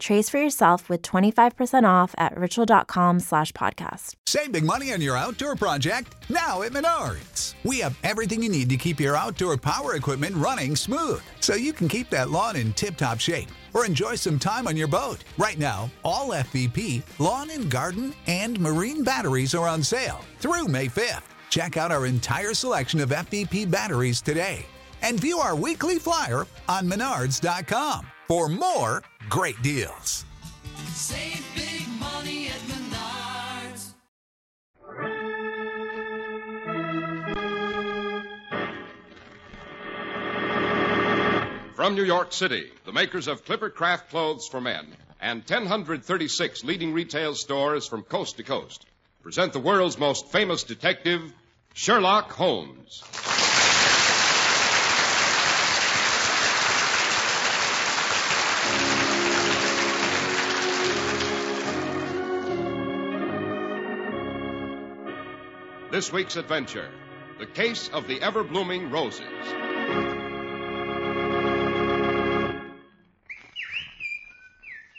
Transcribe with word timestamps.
Trace 0.00 0.28
for 0.28 0.38
yourself 0.38 0.88
with 0.88 1.02
25% 1.02 1.84
off 1.88 2.14
at 2.18 2.36
ritual.com 2.36 3.20
slash 3.20 3.52
podcast. 3.52 4.14
Save 4.26 4.52
big 4.52 4.64
money 4.64 4.92
on 4.92 5.00
your 5.00 5.16
outdoor 5.16 5.54
project 5.54 6.16
now 6.28 6.62
at 6.62 6.72
Menards. 6.72 7.54
We 7.62 7.78
have 7.78 7.96
everything 8.02 8.42
you 8.42 8.48
need 8.48 8.68
to 8.70 8.76
keep 8.76 8.98
your 8.98 9.16
outdoor 9.16 9.56
power 9.56 9.94
equipment 9.94 10.34
running 10.34 10.74
smooth 10.74 11.22
so 11.40 11.54
you 11.54 11.72
can 11.72 11.88
keep 11.88 12.10
that 12.10 12.30
lawn 12.30 12.56
in 12.56 12.72
tip 12.72 12.96
top 12.96 13.20
shape 13.20 13.48
or 13.72 13.86
enjoy 13.86 14.16
some 14.16 14.38
time 14.38 14.66
on 14.66 14.76
your 14.76 14.88
boat. 14.88 15.22
Right 15.38 15.58
now, 15.58 15.90
all 16.04 16.30
FVP, 16.30 17.02
lawn 17.20 17.50
and 17.50 17.70
garden, 17.70 18.14
and 18.26 18.58
marine 18.58 19.04
batteries 19.04 19.54
are 19.54 19.68
on 19.68 19.82
sale 19.82 20.20
through 20.40 20.66
May 20.66 20.86
5th. 20.88 21.22
Check 21.50 21.76
out 21.76 21.92
our 21.92 22.06
entire 22.06 22.54
selection 22.54 22.98
of 23.00 23.10
FVP 23.10 23.70
batteries 23.70 24.20
today 24.20 24.66
and 25.02 25.20
view 25.20 25.38
our 25.38 25.54
weekly 25.54 25.98
flyer 26.00 26.46
on 26.68 26.88
menards.com 26.90 28.06
for 28.26 28.48
more 28.48 29.02
great 29.28 29.60
deals. 29.62 30.24
Save 30.86 31.44
big 31.54 31.88
money 32.00 32.48
at 32.48 32.60
Menards. 32.68 33.94
From 41.74 41.94
New 41.94 42.04
York 42.04 42.32
City, 42.32 42.70
the 42.84 42.92
makers 42.92 43.28
of 43.28 43.44
Clipper 43.44 43.70
Craft 43.70 44.10
Clothes 44.10 44.48
for 44.48 44.60
Men 44.60 44.86
and 45.20 45.42
1,036 45.48 46.64
leading 46.64 46.92
retail 46.92 47.34
stores 47.34 47.86
from 47.86 48.02
coast 48.02 48.36
to 48.36 48.42
coast 48.42 48.86
present 49.22 49.54
the 49.54 49.58
world's 49.58 49.98
most 49.98 50.30
famous 50.30 50.64
detective, 50.64 51.32
Sherlock 51.72 52.30
Holmes. 52.30 53.02
This 65.94 66.12
week's 66.12 66.34
adventure 66.34 66.90
The 67.38 67.46
Case 67.46 67.88
of 67.90 68.08
the 68.08 68.20
Ever 68.20 68.42
Blooming 68.42 68.90
Roses. 68.90 69.20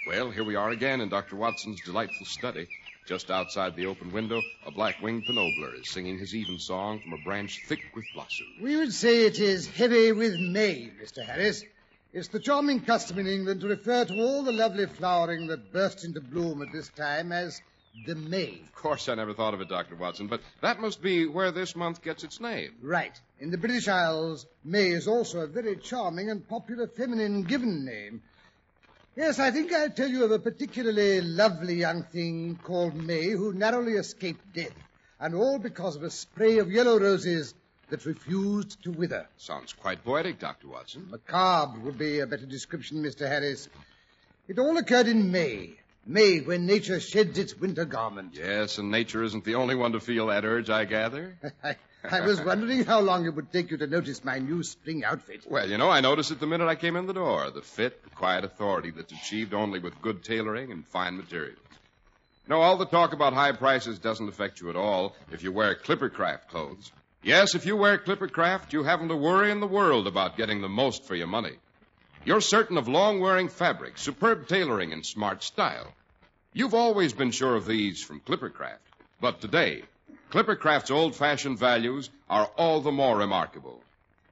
Well, 0.08 0.32
here 0.32 0.46
we 0.46 0.56
are 0.56 0.70
again 0.70 1.02
in 1.02 1.10
Dr. 1.10 1.36
Watson's 1.36 1.82
delightful 1.82 2.26
study. 2.26 2.70
Just 3.06 3.30
outside 3.30 3.76
the 3.76 3.88
open 3.88 4.14
window, 4.14 4.42
a 4.66 4.72
black 4.72 5.02
winged 5.02 5.26
pinobler 5.26 5.78
is 5.78 5.90
singing 5.90 6.18
his 6.18 6.34
evensong 6.34 7.02
from 7.02 7.12
a 7.12 7.18
branch 7.18 7.60
thick 7.66 7.82
with 7.94 8.06
blossom. 8.14 8.48
We 8.62 8.78
would 8.78 8.94
say 8.94 9.26
it 9.26 9.38
is 9.38 9.68
heavy 9.68 10.14
with 10.14 10.40
May, 10.40 10.92
Mr. 11.04 11.26
Harris. 11.26 11.66
It's 12.14 12.30
the 12.30 12.40
charming 12.40 12.80
custom 12.80 13.20
in 13.20 13.28
England 13.28 13.60
to 13.60 13.68
refer 13.68 14.06
to 14.06 14.14
all 14.14 14.44
the 14.44 14.54
lovely 14.54 14.86
flowering 14.86 15.48
that 15.48 15.74
bursts 15.74 16.06
into 16.06 16.22
bloom 16.22 16.62
at 16.62 16.72
this 16.72 16.88
time 16.88 17.34
as 17.34 17.62
the 18.06 18.16
May. 18.16 18.60
Of 18.64 18.76
course, 18.76 19.10
I 19.10 19.16
never 19.16 19.34
thought 19.34 19.54
of 19.54 19.62
it, 19.62 19.70
Dr. 19.70 19.96
Watson, 19.96 20.28
but 20.28 20.42
that 20.62 20.80
must 20.80 21.02
be 21.02 21.26
where 21.26 21.52
this 21.52 21.76
month 21.76 22.02
gets 22.02 22.24
its 22.24 22.40
name. 22.40 22.72
Right. 22.82 23.20
In 23.40 23.52
the 23.52 23.58
British 23.58 23.88
Isles, 23.88 24.46
May 24.64 24.88
is 24.88 25.08
also 25.08 25.40
a 25.40 25.48
very 25.48 25.76
charming 25.78 26.30
and 26.30 26.48
popular 26.48 26.88
feminine 26.88 27.44
given 27.44 27.86
name. 27.86 28.22
Yes, 29.16 29.40
I 29.40 29.52
think 29.52 29.72
I'll 29.72 29.90
tell 29.90 30.10
you 30.10 30.26
of 30.26 30.32
a 30.32 30.40
particularly 30.40 31.22
lovely 31.22 31.76
young 31.76 32.04
thing 32.04 32.60
called 32.62 32.96
May 32.96 33.30
who 33.30 33.54
narrowly 33.54 33.94
escaped 33.94 34.54
death, 34.54 34.74
and 35.20 35.34
all 35.34 35.58
because 35.58 35.96
of 35.96 36.04
a 36.04 36.10
spray 36.10 36.58
of 36.58 36.70
yellow 36.70 37.00
roses 37.00 37.54
that 37.90 38.06
refused 38.06 38.84
to 38.84 38.92
wither. 38.92 39.28
Sounds 39.38 39.72
quite 39.72 40.04
poetic, 40.04 40.40
Dr. 40.40 40.68
Watson. 40.68 41.08
Macabre 41.10 41.80
would 41.80 41.98
be 41.98 42.20
a 42.20 42.28
better 42.28 42.46
description, 42.46 43.04
Mr. 43.04 43.28
Harris. 43.28 43.70
It 44.48 44.60
all 44.60 44.78
occurred 44.78 45.08
in 45.08 45.32
May. 45.32 45.76
May, 46.06 46.40
when 46.40 46.68
nature 46.68 47.00
sheds 47.00 47.38
its 47.40 47.56
winter 47.56 47.86
garment. 47.86 48.36
Yes, 48.36 48.78
and 48.78 48.92
nature 48.92 49.24
isn't 49.24 49.44
the 49.44 49.56
only 49.56 49.74
one 49.74 49.94
to 49.94 50.00
feel 50.00 50.28
that 50.28 50.46
urge, 50.46 50.70
I 50.70 50.86
gather. 50.86 51.36
I, 51.64 51.76
I 52.04 52.22
was 52.22 52.40
wondering 52.42 52.86
how 52.86 53.00
long 53.00 53.26
it 53.26 53.34
would 53.34 53.52
take 53.52 53.72
you 53.72 53.78
to 53.78 53.88
notice 53.88 54.24
my 54.24 54.38
new 54.38 54.62
spring 54.62 55.04
outfit. 55.04 55.46
Well, 55.50 55.68
you 55.68 55.80
know, 55.80 55.90
I 55.90 56.02
noticed 56.02 56.30
it 56.30 56.40
the 56.40 56.46
minute 56.46 56.68
I 56.68 56.76
came 56.76 56.96
in 56.96 57.08
the 57.08 57.14
door. 57.14 57.50
The 57.50 57.64
fit, 57.64 58.04
the 58.04 58.12
quiet 58.12 58.44
authority 58.44 58.92
that's 58.92 59.12
achieved 59.12 59.56
only 59.56 59.80
with 59.80 60.00
good 60.02 60.24
tailoring 60.24 60.72
and 60.72 60.86
fine 60.86 61.18
materials. 61.18 61.58
No, 62.48 62.62
all 62.62 62.78
the 62.78 62.86
talk 62.86 63.14
about 63.14 63.34
high 63.34 63.54
prices 63.54 63.98
doesn't 63.98 64.30
affect 64.30 64.62
you 64.62 64.70
at 64.70 64.76
all 64.76 65.16
if 65.32 65.42
you 65.42 65.52
wear 65.52 65.74
Clippercraft 65.74 66.48
clothes. 66.50 66.92
Yes, 67.24 67.56
if 67.56 67.66
you 67.66 67.76
wear 67.76 67.98
Clippercraft, 67.98 68.72
you 68.72 68.84
haven't 68.84 69.10
a 69.10 69.16
worry 69.16 69.50
in 69.50 69.60
the 69.60 69.66
world 69.66 70.06
about 70.06 70.38
getting 70.38 70.62
the 70.62 70.70
most 70.70 71.08
for 71.08 71.16
your 71.16 71.26
money. 71.26 71.54
You're 72.26 72.42
certain 72.42 72.80
of 72.80 72.88
long 72.88 73.20
wearing 73.20 73.50
fabric, 73.50 74.00
superb 74.00 74.48
tailoring, 74.48 74.92
and 74.94 75.06
smart 75.06 75.44
style. 75.44 75.94
You've 76.54 76.74
always 76.74 77.14
been 77.14 77.30
sure 77.30 77.56
of 77.56 77.68
these 77.68 78.02
from 78.02 78.20
Clippercraft. 78.20 78.80
But 79.22 79.42
today, 79.42 79.84
Clippercraft's 80.32 80.90
old 80.90 81.16
fashioned 81.16 81.60
values 81.60 82.10
are 82.28 82.48
all 82.58 82.82
the 82.82 82.92
more 82.92 83.16
remarkable. 83.16 83.80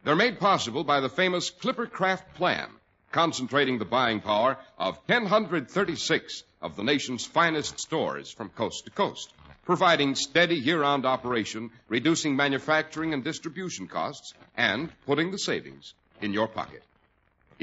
They're 0.04 0.16
made 0.16 0.40
possible 0.40 0.84
by 0.84 1.02
the 1.02 1.10
famous 1.10 1.52
Clippercraft 1.52 2.34
plan, 2.34 2.68
concentrating 3.12 3.78
the 3.78 3.86
buying 3.86 4.22
power 4.22 4.58
of 4.80 4.98
1,036 5.06 6.44
of 6.64 6.76
the 6.76 6.84
nation's 6.84 7.28
finest 7.28 7.80
stores 7.80 8.32
from 8.32 8.50
coast 8.50 8.86
to 8.86 8.92
coast, 8.92 9.32
providing 9.66 10.16
steady 10.16 10.56
year 10.56 10.82
round 10.82 11.06
operation, 11.06 11.70
reducing 11.90 12.36
manufacturing 12.36 13.14
and 13.14 13.24
distribution 13.24 13.88
costs, 13.88 14.34
and 14.58 14.90
putting 15.06 15.30
the 15.30 15.38
savings 15.38 15.94
in 16.24 16.34
your 16.34 16.48
pocket. 16.48 16.82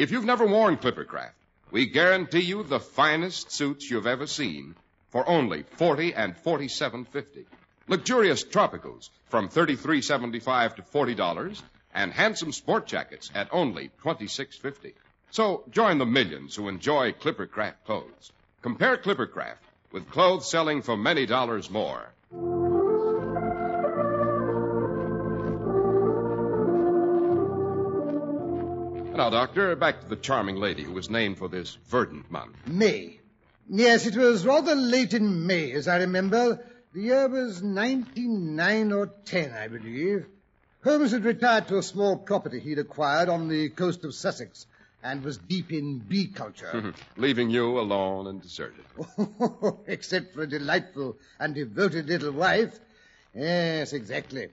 If 0.01 0.11
you've 0.11 0.25
never 0.25 0.47
worn 0.47 0.79
Clippercraft, 0.79 1.35
we 1.71 1.85
guarantee 1.85 2.41
you 2.41 2.63
the 2.63 2.81
finest 2.81 3.53
suits 3.53 3.91
you've 3.91 4.07
ever 4.07 4.27
seen 4.27 4.75
for 5.11 5.29
only 5.29 5.63
40 5.63 6.15
and 6.15 6.35
47.50. 6.43 7.45
Luxurious 7.87 8.43
tropicals 8.43 9.11
from 9.29 9.51
33.75 9.51 10.77
to 10.77 10.83
$40 10.83 11.63
and 11.93 12.15
handsome 12.15 12.51
sport 12.51 12.87
jackets 12.87 13.31
at 13.35 13.51
only 13.53 13.91
26.50. 14.03 14.95
So 15.33 15.65
join 15.71 15.99
the 15.99 16.07
millions 16.07 16.57
who 16.57 16.69
enjoy 16.69 17.13
Clippercraft 17.13 17.85
clothes. 17.85 18.33
Compare 18.63 18.97
Clippercraft 18.97 19.61
with 19.93 20.09
clothes 20.09 20.51
selling 20.51 20.81
for 20.81 20.97
many 20.97 21.27
dollars 21.27 21.69
more. 21.69 22.09
Now, 29.21 29.29
Doctor, 29.29 29.77
back 29.77 30.01
to 30.01 30.09
the 30.09 30.17
charming 30.17 30.57
lady 30.57 30.83
who 30.83 30.95
was 30.95 31.11
named 31.11 31.37
for 31.37 31.47
this 31.47 31.77
verdant 31.89 32.31
month. 32.31 32.57
May. 32.67 33.21
Yes, 33.69 34.07
it 34.07 34.17
was 34.17 34.47
rather 34.47 34.75
late 34.75 35.13
in 35.13 35.47
May, 35.47 35.73
as 35.73 35.89
I 35.89 35.99
remember. 35.99 36.59
The 36.95 37.03
year 37.03 37.29
was 37.29 37.63
99 37.63 38.93
or 38.93 39.09
10, 39.27 39.53
I 39.53 39.69
believe. 39.69 40.25
Holmes 40.83 41.13
had 41.13 41.25
retired 41.25 41.69
to 41.69 41.77
a 41.77 41.83
small 41.83 42.17
property 42.17 42.61
he'd 42.61 42.79
acquired 42.79 43.29
on 43.29 43.49
the 43.49 43.69
coast 43.69 44.07
of 44.07 44.15
Sussex 44.15 44.65
and 45.03 45.23
was 45.23 45.37
deep 45.37 45.71
in 45.71 45.99
bee 45.99 46.29
culture. 46.29 46.95
Leaving 47.19 47.51
you 47.51 47.79
alone 47.79 48.27
and 48.27 48.41
deserted. 48.41 48.87
Except 49.87 50.33
for 50.33 50.45
a 50.45 50.47
delightful 50.47 51.19
and 51.39 51.55
devoted 51.55 52.07
little 52.07 52.33
wife. 52.33 52.81
Yes, 53.35 53.93
exactly. 53.93 54.49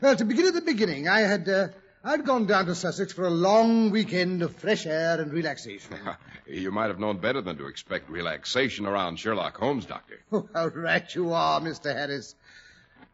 Well, 0.00 0.16
to 0.16 0.24
begin 0.24 0.46
at 0.46 0.54
the 0.54 0.62
beginning, 0.62 1.06
I 1.06 1.20
had 1.20 1.48
uh, 1.48 1.68
I'd 2.02 2.24
gone 2.24 2.46
down 2.46 2.64
to 2.66 2.74
Sussex 2.74 3.12
for 3.12 3.26
a 3.26 3.30
long 3.30 3.90
weekend 3.90 4.40
of 4.42 4.56
fresh 4.56 4.86
air 4.86 5.20
and 5.20 5.30
relaxation. 5.30 5.96
you 6.46 6.70
might 6.70 6.86
have 6.86 6.98
known 6.98 7.18
better 7.18 7.42
than 7.42 7.58
to 7.58 7.66
expect 7.66 8.08
relaxation 8.08 8.86
around 8.86 9.18
Sherlock 9.18 9.58
Holmes, 9.58 9.84
Doctor. 9.84 10.18
Oh, 10.32 10.48
how 10.54 10.68
right 10.68 11.14
you 11.14 11.32
are, 11.32 11.60
Mr. 11.60 11.94
Harris. 11.94 12.34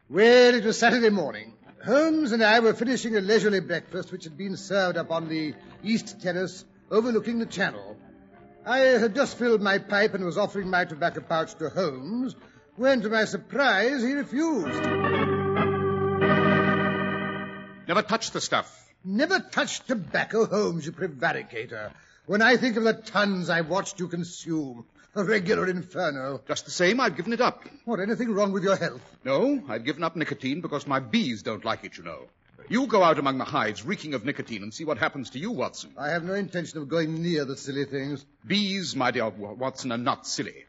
Well, 0.09 0.55
it 0.55 0.63
was 0.63 0.77
Saturday 0.77 1.09
morning. 1.09 1.53
Holmes 1.85 2.31
and 2.31 2.41
I 2.41 2.61
were 2.61 2.73
finishing 2.73 3.17
a 3.17 3.21
leisurely 3.21 3.59
breakfast 3.59 4.11
which 4.11 4.23
had 4.23 4.37
been 4.37 4.55
served 4.55 4.97
up 4.97 5.11
on 5.11 5.27
the 5.27 5.53
east 5.83 6.21
terrace 6.21 6.63
overlooking 6.89 7.39
the 7.39 7.45
channel. 7.45 7.97
I 8.65 8.79
had 8.79 9.15
just 9.15 9.37
filled 9.37 9.61
my 9.61 9.79
pipe 9.79 10.13
and 10.13 10.23
was 10.23 10.37
offering 10.37 10.69
my 10.69 10.85
tobacco 10.85 11.21
pouch 11.21 11.55
to 11.55 11.69
Holmes 11.69 12.35
when, 12.77 13.01
to 13.01 13.09
my 13.09 13.25
surprise, 13.25 14.01
he 14.01 14.13
refused. 14.13 15.36
Never 17.87 18.01
touch 18.01 18.31
the 18.31 18.41
stuff. 18.41 18.85
Never 19.05 19.39
touch 19.39 19.79
tobacco, 19.85 20.45
Holmes, 20.45 20.85
you 20.85 20.91
prevaricator. 20.91 21.91
When 22.25 22.41
I 22.41 22.57
think 22.57 22.75
of 22.75 22.83
the 22.83 22.93
tons 22.93 23.49
I've 23.49 23.69
watched 23.69 23.99
you 23.99 24.09
consume. 24.09 24.85
A 25.15 25.23
regular 25.23 25.67
inferno. 25.67 26.41
Just 26.47 26.65
the 26.65 26.71
same, 26.71 26.99
I've 26.99 27.15
given 27.15 27.33
it 27.33 27.41
up. 27.41 27.63
What, 27.85 28.01
anything 28.01 28.33
wrong 28.33 28.51
with 28.51 28.63
your 28.63 28.75
health? 28.75 29.01
No, 29.23 29.63
I've 29.69 29.85
given 29.85 30.03
up 30.03 30.15
nicotine 30.15 30.61
because 30.61 30.85
my 30.85 30.99
bees 30.99 31.41
don't 31.41 31.63
like 31.63 31.85
it, 31.85 31.97
you 31.97 32.03
know. 32.03 32.27
You 32.69 32.85
go 32.87 33.01
out 33.01 33.17
among 33.17 33.37
the 33.37 33.45
hives 33.45 33.85
reeking 33.85 34.13
of 34.13 34.25
nicotine 34.25 34.61
and 34.61 34.73
see 34.73 34.83
what 34.83 34.97
happens 34.97 35.29
to 35.31 35.39
you, 35.39 35.51
Watson. 35.51 35.91
I 35.97 36.09
have 36.09 36.25
no 36.25 36.33
intention 36.33 36.79
of 36.79 36.89
going 36.89 37.23
near 37.23 37.45
the 37.45 37.55
silly 37.55 37.85
things. 37.85 38.25
Bees, 38.45 38.95
my 38.95 39.11
dear 39.11 39.29
Watson, 39.29 39.93
are 39.93 39.97
not 39.97 40.27
silly. 40.27 40.65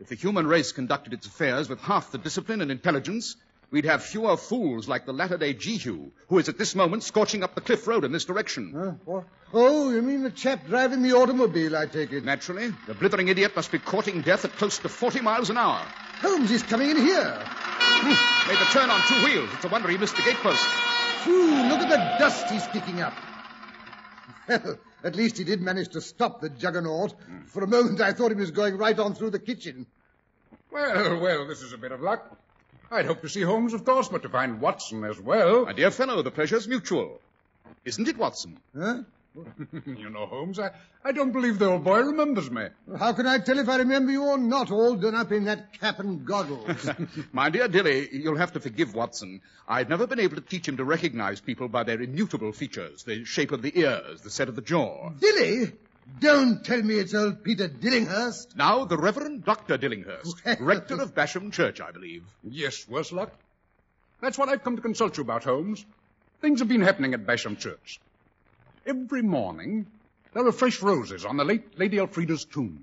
If 0.00 0.08
the 0.08 0.14
human 0.14 0.46
race 0.46 0.70
conducted 0.70 1.14
its 1.14 1.26
affairs 1.26 1.68
with 1.68 1.80
half 1.80 2.12
the 2.12 2.18
discipline 2.18 2.60
and 2.60 2.70
intelligence, 2.70 3.36
we'd 3.70 3.84
have 3.84 4.02
fewer 4.02 4.36
fools 4.36 4.88
like 4.88 5.06
the 5.06 5.12
latter-day 5.12 5.54
Jehu, 5.54 6.10
who 6.28 6.38
is 6.38 6.48
at 6.48 6.58
this 6.58 6.74
moment 6.74 7.02
scorching 7.02 7.42
up 7.42 7.54
the 7.54 7.60
cliff 7.60 7.86
road 7.86 8.04
in 8.04 8.12
this 8.12 8.24
direction. 8.24 8.72
Huh? 8.74 8.92
What? 9.04 9.24
Oh, 9.52 9.90
you 9.90 10.02
mean 10.02 10.22
the 10.22 10.30
chap 10.30 10.66
driving 10.66 11.02
the 11.02 11.12
automobile, 11.12 11.76
I 11.76 11.86
take 11.86 12.12
it. 12.12 12.24
Naturally, 12.24 12.72
the 12.86 12.94
blithering 12.94 13.28
idiot 13.28 13.56
must 13.56 13.72
be 13.72 13.78
courting 13.78 14.22
death 14.22 14.44
at 14.44 14.52
close 14.52 14.78
to 14.78 14.88
40 14.88 15.20
miles 15.20 15.50
an 15.50 15.56
hour. 15.56 15.82
Holmes, 16.20 16.50
is 16.50 16.62
coming 16.62 16.90
in 16.90 16.96
here. 16.96 17.42
Hmm. 17.44 18.50
Made 18.50 18.58
the 18.58 18.64
turn 18.72 18.90
on 18.90 19.00
two 19.06 19.24
wheels. 19.24 19.50
It's 19.54 19.64
a 19.64 19.68
wonder 19.68 19.88
he 19.88 19.98
missed 19.98 20.16
the 20.16 20.22
gatepost. 20.22 20.64
Phew, 21.24 21.62
look 21.68 21.80
at 21.80 21.88
the 21.88 22.18
dust 22.18 22.50
he's 22.50 22.66
kicking 22.68 23.00
up. 23.00 23.14
Well, 24.48 24.78
at 25.04 25.14
least 25.14 25.38
he 25.38 25.44
did 25.44 25.60
manage 25.60 25.90
to 25.90 26.00
stop 26.00 26.40
the 26.40 26.48
juggernaut. 26.48 27.12
Hmm. 27.12 27.42
For 27.46 27.62
a 27.62 27.66
moment, 27.66 28.00
I 28.00 28.12
thought 28.12 28.30
he 28.30 28.36
was 28.36 28.50
going 28.50 28.76
right 28.76 28.98
on 28.98 29.14
through 29.14 29.30
the 29.30 29.38
kitchen. 29.38 29.86
Well, 30.70 31.20
well, 31.20 31.46
this 31.46 31.62
is 31.62 31.72
a 31.72 31.78
bit 31.78 31.92
of 31.92 32.00
luck. 32.00 32.36
I'd 32.90 33.06
hoped 33.06 33.22
to 33.22 33.28
see 33.28 33.42
Holmes, 33.42 33.74
of 33.74 33.84
course, 33.84 34.08
but 34.08 34.22
to 34.22 34.28
find 34.28 34.60
Watson 34.60 35.04
as 35.04 35.20
well. 35.20 35.66
My 35.66 35.72
dear 35.72 35.90
fellow, 35.90 36.22
the 36.22 36.30
pleasure's 36.30 36.66
mutual. 36.66 37.20
Isn't 37.84 38.08
it, 38.08 38.16
Watson? 38.16 38.58
Huh? 38.76 39.02
you 39.86 40.10
know, 40.10 40.26
Holmes, 40.26 40.58
I, 40.58 40.70
I 41.04 41.12
don't 41.12 41.32
believe 41.32 41.58
the 41.58 41.66
old 41.66 41.84
boy 41.84 42.00
remembers 42.00 42.50
me. 42.50 42.66
How 42.98 43.12
can 43.12 43.26
I 43.26 43.38
tell 43.38 43.58
if 43.58 43.68
I 43.68 43.76
remember 43.76 44.10
you 44.10 44.24
or 44.24 44.38
not, 44.38 44.70
all 44.70 44.96
done 44.96 45.14
up 45.14 45.30
in 45.32 45.44
that 45.44 45.78
cap 45.78 46.00
and 46.00 46.24
goggles? 46.24 46.88
My 47.32 47.50
dear 47.50 47.68
Dilly, 47.68 48.08
you'll 48.10 48.38
have 48.38 48.52
to 48.54 48.60
forgive 48.60 48.94
Watson. 48.94 49.42
I've 49.68 49.88
never 49.88 50.06
been 50.06 50.20
able 50.20 50.36
to 50.36 50.42
teach 50.42 50.66
him 50.66 50.78
to 50.78 50.84
recognize 50.84 51.40
people 51.40 51.68
by 51.68 51.84
their 51.84 52.00
immutable 52.00 52.52
features, 52.52 53.04
the 53.04 53.24
shape 53.24 53.52
of 53.52 53.62
the 53.62 53.78
ears, 53.78 54.22
the 54.22 54.30
set 54.30 54.48
of 54.48 54.56
the 54.56 54.62
jaw. 54.62 55.10
Dilly? 55.10 55.72
Don't 56.20 56.64
tell 56.64 56.82
me 56.82 56.98
it's 56.98 57.14
old 57.14 57.44
Peter 57.44 57.68
Dillinghurst. 57.68 58.56
Now, 58.56 58.84
the 58.84 58.98
Reverend 58.98 59.44
Dr. 59.44 59.78
Dillinghurst, 59.78 60.42
rector 60.60 61.00
of 61.00 61.14
Bosham 61.14 61.52
Church, 61.52 61.80
I 61.80 61.92
believe. 61.92 62.24
Yes, 62.42 62.88
worse 62.88 63.12
luck. 63.12 63.32
That's 64.20 64.36
what 64.36 64.48
I've 64.48 64.64
come 64.64 64.76
to 64.76 64.82
consult 64.82 65.16
you 65.16 65.22
about, 65.22 65.44
Holmes. 65.44 65.84
Things 66.40 66.58
have 66.58 66.68
been 66.68 66.80
happening 66.80 67.14
at 67.14 67.24
Bosham 67.24 67.58
Church. 67.58 68.00
Every 68.84 69.22
morning, 69.22 69.86
there 70.32 70.46
are 70.46 70.52
fresh 70.52 70.82
roses 70.82 71.24
on 71.24 71.36
the 71.36 71.44
late 71.44 71.78
Lady 71.78 71.98
Elfrida's 71.98 72.44
tomb. 72.44 72.82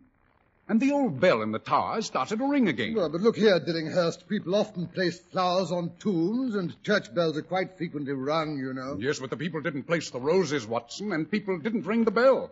And 0.70 0.80
the 0.80 0.94
old 0.94 1.20
bell 1.20 1.42
in 1.42 1.52
the 1.52 1.60
tower 1.60 2.02
started 2.02 2.40
to 2.40 2.48
ring 2.48 2.68
again. 2.70 2.96
Well, 2.96 3.10
but 3.10 3.22
look 3.22 3.36
here, 3.36 3.60
Dillinghurst. 3.60 4.28
People 4.28 4.56
often 4.56 4.88
place 4.88 5.20
flowers 5.20 5.72
on 5.72 5.92
tombs, 6.00 6.56
and 6.56 6.82
church 6.84 7.14
bells 7.14 7.38
are 7.38 7.44
quite 7.44 7.78
frequently 7.78 8.14
rung, 8.14 8.58
you 8.58 8.74
know. 8.74 8.98
Yes, 9.00 9.20
but 9.20 9.30
the 9.30 9.38
people 9.38 9.62
didn't 9.62 9.84
place 9.84 10.10
the 10.10 10.20
roses, 10.20 10.66
Watson, 10.66 11.12
and 11.12 11.30
people 11.30 11.60
didn't 11.60 11.86
ring 11.86 12.04
the 12.04 12.12
bell. 12.12 12.50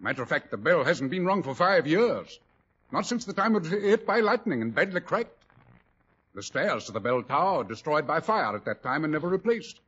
Matter 0.00 0.22
of 0.22 0.28
fact, 0.28 0.50
the 0.50 0.56
bell 0.56 0.84
hasn't 0.84 1.10
been 1.10 1.24
rung 1.24 1.42
for 1.42 1.54
five 1.54 1.86
years. 1.86 2.38
Not 2.92 3.06
since 3.06 3.24
the 3.24 3.32
time 3.32 3.56
it 3.56 3.62
was 3.62 3.70
hit 3.70 4.06
by 4.06 4.20
lightning 4.20 4.62
and 4.62 4.74
badly 4.74 5.00
cracked. 5.00 5.44
The 6.34 6.42
stairs 6.42 6.84
to 6.84 6.92
the 6.92 7.00
bell 7.00 7.22
tower 7.22 7.58
were 7.58 7.64
destroyed 7.64 8.06
by 8.06 8.20
fire 8.20 8.54
at 8.54 8.66
that 8.66 8.82
time 8.82 9.04
and 9.04 9.12
never 9.12 9.28
replaced. 9.28 9.80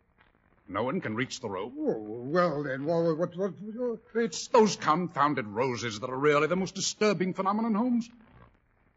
No 0.66 0.82
one 0.82 1.00
can 1.00 1.14
reach 1.14 1.40
the 1.40 1.48
rope. 1.48 1.72
Oh, 1.78 1.96
well, 1.98 2.62
then, 2.62 2.84
what, 2.84 3.16
what, 3.16 3.36
what, 3.36 3.52
what, 3.60 3.98
It's 4.14 4.48
those 4.48 4.76
confounded 4.76 5.46
roses 5.46 6.00
that 6.00 6.10
are 6.10 6.18
really 6.18 6.46
the 6.46 6.56
most 6.56 6.74
disturbing 6.74 7.34
phenomenon, 7.34 7.74
Holmes. 7.74 8.08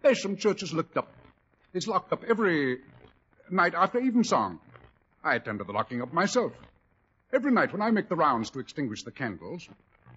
Bosham 0.04 0.38
Church 0.38 0.64
is 0.64 0.74
locked 0.74 0.98
up. 0.98 1.12
It's 1.74 1.88
locked 1.88 2.12
up 2.12 2.24
every 2.28 2.80
night 3.50 3.74
after 3.76 4.00
evensong. 4.00 4.60
I 5.24 5.36
attend 5.36 5.60
to 5.60 5.66
the 5.66 5.72
locking 5.72 6.02
up 6.02 6.12
myself. 6.12 6.54
Every 7.32 7.52
night 7.52 7.72
when 7.72 7.82
I 7.82 7.92
make 7.92 8.10
the 8.10 8.16
rounds 8.16 8.50
to 8.52 8.60
extinguish 8.60 9.04
the 9.04 9.12
candles, 9.12 9.70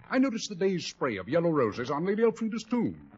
I 0.09 0.17
notice 0.19 0.47
the 0.47 0.55
day's 0.55 0.85
spray 0.85 1.17
of 1.17 1.27
yellow 1.27 1.49
roses 1.49 1.89
on 1.89 2.05
Lady 2.05 2.23
Elfrida's 2.23 2.63
tomb. 2.63 3.09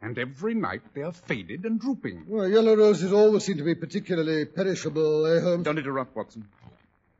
And 0.00 0.16
every 0.16 0.54
night 0.54 0.82
they 0.94 1.02
are 1.02 1.12
faded 1.12 1.64
and 1.64 1.80
drooping. 1.80 2.24
well, 2.28 2.48
yellow 2.48 2.76
roses 2.76 3.12
always 3.12 3.44
seem 3.44 3.56
to 3.58 3.64
be 3.64 3.74
particularly 3.74 4.44
perishable, 4.44 5.26
eh, 5.26 5.40
Holmes? 5.40 5.64
Don't 5.64 5.78
interrupt, 5.78 6.14
Watson. 6.14 6.46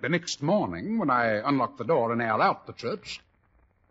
The 0.00 0.08
next 0.08 0.42
morning, 0.42 0.98
when 0.98 1.10
I 1.10 1.42
unlock 1.44 1.76
the 1.76 1.84
door 1.84 2.12
and 2.12 2.22
air 2.22 2.40
out 2.40 2.66
the 2.66 2.72
church, 2.72 3.20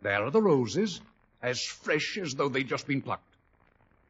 there 0.00 0.24
are 0.24 0.30
the 0.30 0.40
roses, 0.40 1.02
as 1.42 1.62
fresh 1.62 2.16
as 2.16 2.34
though 2.34 2.48
they'd 2.48 2.66
just 2.66 2.86
been 2.86 3.02
plucked. 3.02 3.24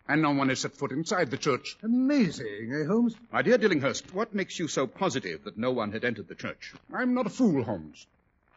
And 0.07 0.23
no 0.23 0.31
one 0.31 0.49
has 0.49 0.61
set 0.61 0.77
foot 0.77 0.93
inside 0.93 1.31
the 1.31 1.37
church. 1.37 1.77
Amazing, 1.83 2.73
eh, 2.73 2.87
Holmes? 2.87 3.17
My 3.33 3.43
dear 3.43 3.59
Dillinghurst, 3.59 4.15
what 4.15 4.33
makes 4.33 4.61
you 4.61 4.69
so 4.69 4.87
positive 4.87 5.43
that 5.43 5.59
no 5.59 5.73
one 5.73 5.91
had 5.91 6.05
entered 6.05 6.29
the 6.29 6.37
church? 6.37 6.73
I'm 6.95 7.15
not 7.15 7.27
a 7.27 7.31
fool, 7.31 7.65
Holmes. 7.65 8.07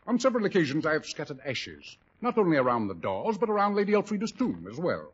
On 0.06 0.20
several 0.20 0.46
occasions 0.46 0.86
I 0.86 0.94
have 0.94 1.06
scattered 1.06 1.40
ashes, 1.46 1.98
not 2.22 2.38
only 2.38 2.58
around 2.58 2.88
the 2.88 2.94
doors, 2.94 3.38
but 3.38 3.50
around 3.50 3.76
Lady 3.76 3.94
Elfrida's 3.94 4.32
tomb 4.32 4.68
as 4.70 4.78
well. 4.78 5.12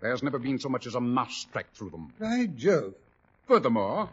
There's 0.00 0.22
never 0.22 0.38
been 0.38 0.58
so 0.58 0.68
much 0.68 0.86
as 0.86 0.94
a 0.94 1.00
mouse 1.00 1.46
tracked 1.52 1.76
through 1.76 1.90
them. 1.90 2.12
By 2.18 2.46
Jove. 2.46 2.94
Furthermore, 3.46 4.08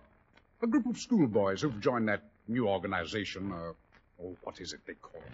a 0.61 0.67
group 0.67 0.85
of 0.85 0.97
schoolboys 0.97 1.61
who've 1.61 1.79
joined 1.79 2.09
that 2.09 2.23
new 2.47 2.67
organization, 2.67 3.51
uh, 3.51 3.73
oh, 4.23 4.35
what 4.43 4.59
is 4.59 4.73
it 4.73 4.81
they 4.85 4.93
call 4.93 5.21
it? 5.21 5.33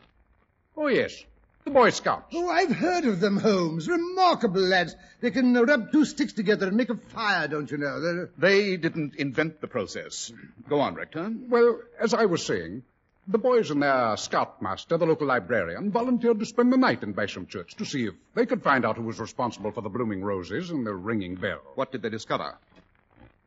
Oh, 0.76 0.88
yes, 0.88 1.24
the 1.64 1.72
Boy 1.72 1.90
Scouts. 1.92 2.34
Oh, 2.34 2.50
I've 2.50 2.76
heard 2.76 3.06
of 3.06 3.20
them, 3.20 3.38
Holmes. 3.38 3.88
Remarkable 3.88 4.62
lads. 4.62 4.96
They 5.22 5.32
can 5.32 5.56
uh, 5.56 5.64
rub 5.64 5.92
two 5.92 6.04
sticks 6.06 6.34
together 6.34 6.68
and 6.68 6.76
make 6.76 6.90
a 6.90 6.98
fire, 6.98 7.48
don't 7.48 7.72
you 7.72 7.78
know? 7.78 8.02
They're... 8.02 8.30
They 8.38 8.78
didn't 8.78 9.16
invent 9.16 9.62
the 9.62 9.68
process. 9.68 10.32
Go 10.68 10.82
on, 10.82 10.96
Rector. 10.96 11.32
Well, 11.48 11.80
as 12.00 12.14
I 12.14 12.26
was 12.26 12.46
saying, 12.46 12.84
the 13.28 13.38
boys 13.38 13.72
and 13.72 13.82
their 13.82 14.18
scoutmaster, 14.18 14.98
the 14.98 15.06
local 15.06 15.28
librarian, 15.28 15.92
volunteered 15.92 16.40
to 16.40 16.46
spend 16.46 16.74
the 16.74 16.78
night 16.78 17.04
in 17.04 17.14
Bosham 17.14 17.48
Church 17.48 17.76
to 17.76 17.86
see 17.86 18.08
if 18.08 18.14
they 18.36 18.46
could 18.46 18.62
find 18.62 18.86
out 18.86 18.98
who 18.98 19.04
was 19.04 19.20
responsible 19.20 19.72
for 19.72 19.82
the 19.82 19.90
blooming 19.90 20.22
roses 20.22 20.72
and 20.72 20.86
the 20.86 20.94
ringing 20.94 21.36
bell. 21.36 21.62
What 21.76 21.92
did 21.92 22.02
they 22.02 22.10
discover? 22.10 22.56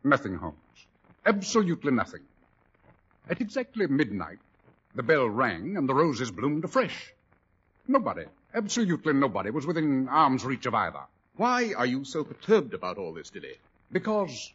Nothing, 0.02 0.37
Holmes. 0.37 0.56
Absolutely 1.26 1.93
nothing. 1.93 2.23
At 3.28 3.40
exactly 3.40 3.87
midnight, 3.87 4.38
the 4.94 5.02
bell 5.02 5.28
rang 5.28 5.76
and 5.76 5.88
the 5.88 5.94
roses 5.94 6.31
bloomed 6.31 6.64
afresh. 6.64 7.12
Nobody, 7.87 8.25
absolutely 8.55 9.12
nobody, 9.12 9.50
was 9.50 9.67
within 9.67 10.08
arm's 10.08 10.44
reach 10.44 10.67
of 10.67 10.75
either. 10.75 11.02
Why 11.37 11.75
are 11.76 11.87
you 11.87 12.05
so 12.05 12.25
perturbed 12.25 12.73
about 12.73 12.96
all 12.96 13.12
this, 13.12 13.31
Dilly? 13.31 13.58
Because, 13.93 14.52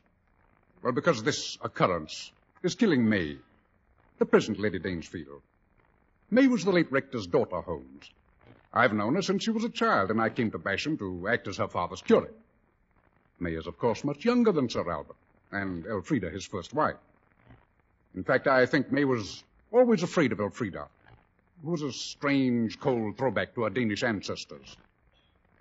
well, 0.82 0.94
because 0.94 1.22
this 1.22 1.58
occurrence 1.62 2.32
is 2.64 2.76
killing 2.76 3.08
May, 3.08 3.38
the 4.22 4.26
present 4.28 4.60
Lady 4.60 4.78
Danesfield. 4.78 5.42
May 6.30 6.46
was 6.46 6.64
the 6.64 6.72
late 6.72 6.92
rector's 6.92 7.26
daughter, 7.26 7.60
Holmes. 7.60 8.12
I've 8.72 8.94
known 8.94 9.16
her 9.16 9.24
since 9.24 9.44
she 9.44 9.50
was 9.50 9.64
a 9.64 9.70
child, 9.70 10.12
and 10.12 10.22
I 10.22 10.30
came 10.30 10.52
to 10.52 10.60
Bosham 10.60 10.96
to 11.00 11.28
act 11.28 11.48
as 11.48 11.58
her 11.58 11.68
father's 11.68 12.04
curate. 12.04 12.38
May 13.40 13.54
is, 13.54 13.66
of 13.66 13.80
course, 13.80 14.04
much 14.04 14.24
younger 14.24 14.52
than 14.52 14.70
Sir 14.70 14.88
Albert, 14.92 15.16
and 15.52 15.88
Elfrida, 15.88 16.30
his 16.30 16.46
first 16.46 16.72
wife. 16.72 16.98
In 18.14 18.24
fact, 18.24 18.46
I 18.46 18.68
think 18.68 18.92
May 18.92 19.06
was 19.06 19.44
always 19.72 20.04
afraid 20.04 20.32
of 20.32 20.40
Elfrida, 20.40 20.88
who 21.64 21.72
was 21.72 21.82
a 21.82 21.92
strange, 21.92 22.80
cold 22.80 23.18
throwback 23.18 23.56
to 23.56 23.64
her 23.64 23.72
Danish 23.72 24.04
ancestors. 24.04 24.78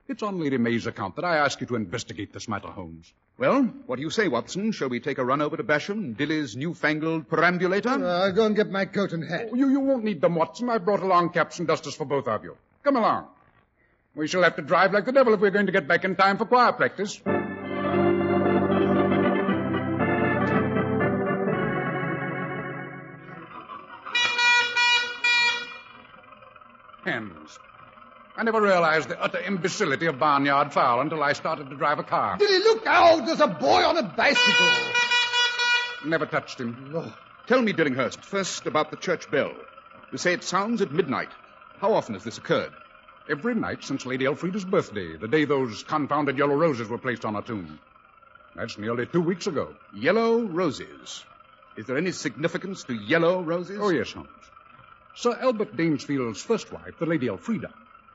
It's 0.07 0.23
on 0.23 0.39
Lady 0.39 0.59
May's 0.59 0.87
account 0.87 1.17
that 1.17 1.25
I 1.25 1.39
ask 1.39 1.63
you 1.63 1.67
to 1.69 1.77
investigate 1.77 2.35
this 2.35 2.47
matter, 2.47 2.69
Holmes. 2.69 3.15
Well, 3.41 3.63
what 3.87 3.97
do 3.97 4.03
you 4.03 4.11
say, 4.11 4.29
Watson? 4.29 4.71
Shall 4.71 4.91
we 4.91 5.01
take 5.01 5.17
a 5.17 5.25
run 5.25 5.41
over 5.41 5.57
to 5.57 5.65
Bosham, 5.65 6.15
Dilly's 6.15 6.57
newfangled 6.57 7.27
perambulator? 7.27 7.89
Uh, 7.89 8.25
I'll 8.27 8.33
go 8.33 8.45
and 8.45 8.55
get 8.55 8.71
my 8.71 8.85
coat 8.85 9.15
and 9.15 9.25
hat. 9.25 9.49
Oh, 9.51 9.55
You, 9.55 9.71
you 9.71 9.81
won't 9.81 10.05
need 10.05 10.21
them, 10.21 10.35
Watson. 10.35 10.69
I've 10.69 10.85
brought 10.85 11.01
along 11.01 11.31
caps 11.31 11.59
and 11.59 11.67
dusters 11.67 11.95
for 11.95 12.05
both 12.05 12.29
of 12.29 12.45
you. 12.45 12.59
Come 12.85 12.97
along. 12.97 13.29
We 14.15 14.29
shall 14.29 14.43
have 14.43 14.57
to 14.57 14.63
drive 14.63 14.93
like 14.93 15.07
the 15.07 15.13
devil 15.13 15.33
if 15.33 15.41
we're 15.41 15.51
going 15.53 15.65
to 15.67 15.73
get 15.73 15.89
back 15.89 16.05
in 16.05 16.17
time 16.17 16.37
for 16.37 16.45
choir 16.45 16.73
practice. 16.73 17.19
I 28.41 28.43
never 28.43 28.63
realized 28.63 29.11
the 29.11 29.21
utter 29.23 29.39
imbecility 29.39 30.07
of 30.07 30.19
barnyard 30.19 30.73
fowl 30.73 31.03
until 31.03 31.23
I 31.23 31.35
started 31.35 31.69
to 31.69 31.77
drive 31.77 31.99
a 31.99 32.03
car. 32.03 32.39
Dilly, 32.39 32.61
look 32.61 32.87
out! 32.87 33.27
There's 33.27 33.43
a 33.43 33.47
boy 33.47 33.83
on 33.85 33.99
a 33.99 34.03
bicycle. 34.03 34.71
Never 36.07 36.25
touched 36.25 36.59
him. 36.59 36.91
Oh, 36.95 37.15
Tell 37.49 37.61
me, 37.61 37.75
Dillinghurst, 37.75 38.25
first 38.25 38.65
about 38.67 38.91
the 38.91 38.97
church 38.97 39.31
bell. 39.31 39.53
You 40.11 40.17
say 40.17 40.33
it 40.33 40.43
sounds 40.43 40.81
at 40.81 40.91
midnight. 40.91 41.29
How 41.81 41.93
often 41.93 42.15
has 42.15 42.25
this 42.25 42.39
occurred? 42.39 42.73
Every 43.29 43.55
night 43.55 43.85
since 43.85 44.07
Lady 44.07 44.25
Elfrida's 44.25 44.65
birthday, 44.65 45.19
the 45.19 45.29
day 45.29 45.45
those 45.45 45.83
confounded 45.83 46.39
yellow 46.39 46.55
roses 46.55 46.89
were 46.89 46.97
placed 46.97 47.27
on 47.27 47.35
her 47.35 47.43
tomb. 47.43 47.79
That's 48.57 48.79
nearly 48.79 49.05
two 49.05 49.21
weeks 49.21 49.49
ago. 49.49 49.75
Yellow 49.95 50.41
roses. 50.41 51.27
Is 51.77 51.85
there 51.85 51.99
any 51.99 52.13
significance 52.13 52.85
to 52.85 52.95
yellow 52.95 53.43
roses? 53.43 53.79
Oh, 53.79 53.91
yes, 53.91 54.13
Holmes. 54.13 54.31
Sir 55.15 55.37
Albert 55.39 55.77
Danesfield's 55.77 56.43
first 56.43 56.73
wife, 56.73 56.99
the 56.99 57.05
Lady 57.05 57.27
Elfrida, 57.27 57.71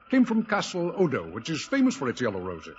came 0.09 0.25
from 0.25 0.43
Castle 0.43 0.93
Odo, 0.95 1.23
which 1.25 1.49
is 1.49 1.63
famous 1.65 1.95
for 1.95 2.09
its 2.09 2.21
yellow 2.21 2.39
roses. 2.39 2.77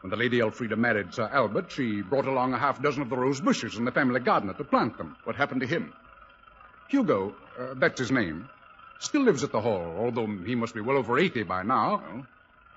When 0.00 0.10
the 0.10 0.16
Lady 0.16 0.40
Elfrida 0.40 0.76
married 0.76 1.12
Sir 1.12 1.28
Albert, 1.32 1.72
she 1.72 2.02
brought 2.02 2.26
along 2.26 2.52
a 2.52 2.58
half 2.58 2.80
dozen 2.82 3.02
of 3.02 3.10
the 3.10 3.16
rose 3.16 3.40
bushes 3.40 3.76
in 3.76 3.84
the 3.84 3.92
family 3.92 4.20
garden 4.20 4.52
to 4.54 4.64
plant 4.64 4.96
them. 4.96 5.16
What 5.24 5.36
happened 5.36 5.60
to 5.62 5.66
him? 5.66 5.92
Hugo, 6.88 7.34
uh, 7.58 7.74
that's 7.74 7.98
his 7.98 8.12
name, 8.12 8.48
still 9.00 9.22
lives 9.22 9.42
at 9.42 9.52
the 9.52 9.60
Hall, 9.60 9.96
although 9.98 10.26
he 10.26 10.54
must 10.54 10.74
be 10.74 10.80
well 10.80 10.96
over 10.96 11.18
80 11.18 11.42
by 11.42 11.62
now. 11.62 12.26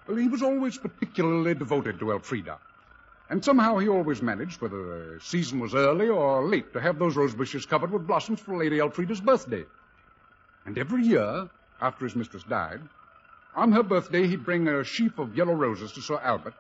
Well, 0.08 0.18
he 0.18 0.28
was 0.28 0.42
always 0.42 0.78
particularly 0.78 1.54
devoted 1.54 2.00
to 2.00 2.12
Elfrida. 2.12 2.58
And 3.30 3.46
somehow 3.46 3.78
he 3.78 3.88
always 3.88 4.24
managed, 4.24 4.60
whether 4.60 5.16
the 5.16 5.22
season 5.22 5.60
was 5.60 5.76
early 5.76 6.10
or 6.10 6.44
late, 6.48 6.74
to 6.74 6.82
have 6.82 6.98
those 6.98 7.16
rose 7.16 7.36
bushes 7.36 7.68
covered 7.68 7.92
with 7.92 8.08
blossoms 8.08 8.40
for 8.40 8.58
Lady 8.58 8.80
Elfrida's 8.80 9.22
birthday. 9.22 9.66
And 10.66 10.78
every 10.80 11.04
year, 11.04 11.48
after 11.80 12.06
his 12.06 12.16
mistress 12.16 12.44
died, 12.44 12.82
on 13.56 13.72
her 13.72 13.84
birthday 13.84 14.28
he'd 14.28 14.46
bring 14.46 14.68
a 14.68 14.84
sheaf 14.84 15.18
of 15.20 15.36
yellow 15.36 15.54
roses 15.54 15.92
to 15.94 16.02
Sir 16.02 16.20
Albert, 16.22 16.54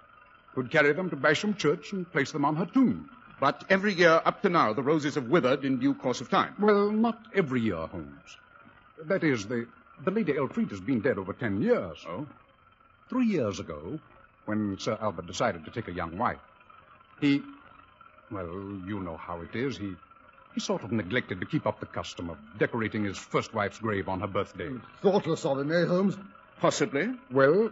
who'd 0.53 0.71
carry 0.71 0.93
them 0.93 1.09
to 1.09 1.15
Bosham 1.15 1.57
Church 1.57 1.93
and 1.93 2.09
place 2.11 2.31
them 2.31 2.45
on 2.45 2.55
her 2.55 2.65
tomb. 2.65 3.09
But 3.39 3.63
every 3.69 3.93
year 3.93 4.21
up 4.25 4.41
to 4.41 4.49
now, 4.49 4.73
the 4.73 4.83
roses 4.83 5.15
have 5.15 5.27
withered 5.27 5.63
in 5.63 5.79
due 5.79 5.93
course 5.93 6.19
of 6.19 6.29
time. 6.29 6.55
Well, 6.59 6.91
not 6.91 7.17
every 7.33 7.61
year, 7.61 7.87
Holmes. 7.87 8.37
That 9.05 9.23
is, 9.23 9.45
the, 9.45 9.65
the 10.03 10.11
Lady 10.11 10.33
Elfrida's 10.35 10.81
been 10.81 10.99
dead 10.99 11.17
over 11.17 11.31
ten 11.31 11.61
years. 11.61 12.05
Oh? 12.07 12.27
Three 13.09 13.27
years 13.27 13.59
ago, 13.59 13.99
when 14.45 14.77
Sir 14.77 14.97
Albert 14.99 15.27
decided 15.27 15.65
to 15.65 15.71
take 15.71 15.87
a 15.87 15.93
young 15.93 16.17
wife, 16.17 16.39
he. 17.21 17.41
Well, 18.29 18.81
you 18.85 18.99
know 18.99 19.15
how 19.17 19.41
it 19.41 19.55
is. 19.55 19.77
He. 19.77 19.95
He 20.53 20.59
sort 20.59 20.83
of 20.83 20.91
neglected 20.91 21.39
to 21.39 21.45
keep 21.45 21.65
up 21.67 21.79
the 21.79 21.85
custom 21.85 22.29
of 22.29 22.37
decorating 22.57 23.03
his 23.03 23.17
first 23.17 23.53
wife's 23.53 23.79
grave 23.79 24.09
on 24.09 24.19
her 24.19 24.27
birthday. 24.27 24.69
Thoughtless 25.01 25.45
of 25.45 25.59
him, 25.59 25.71
eh, 25.71 25.85
Holmes? 25.85 26.17
Possibly. 26.59 27.09
Well, 27.31 27.69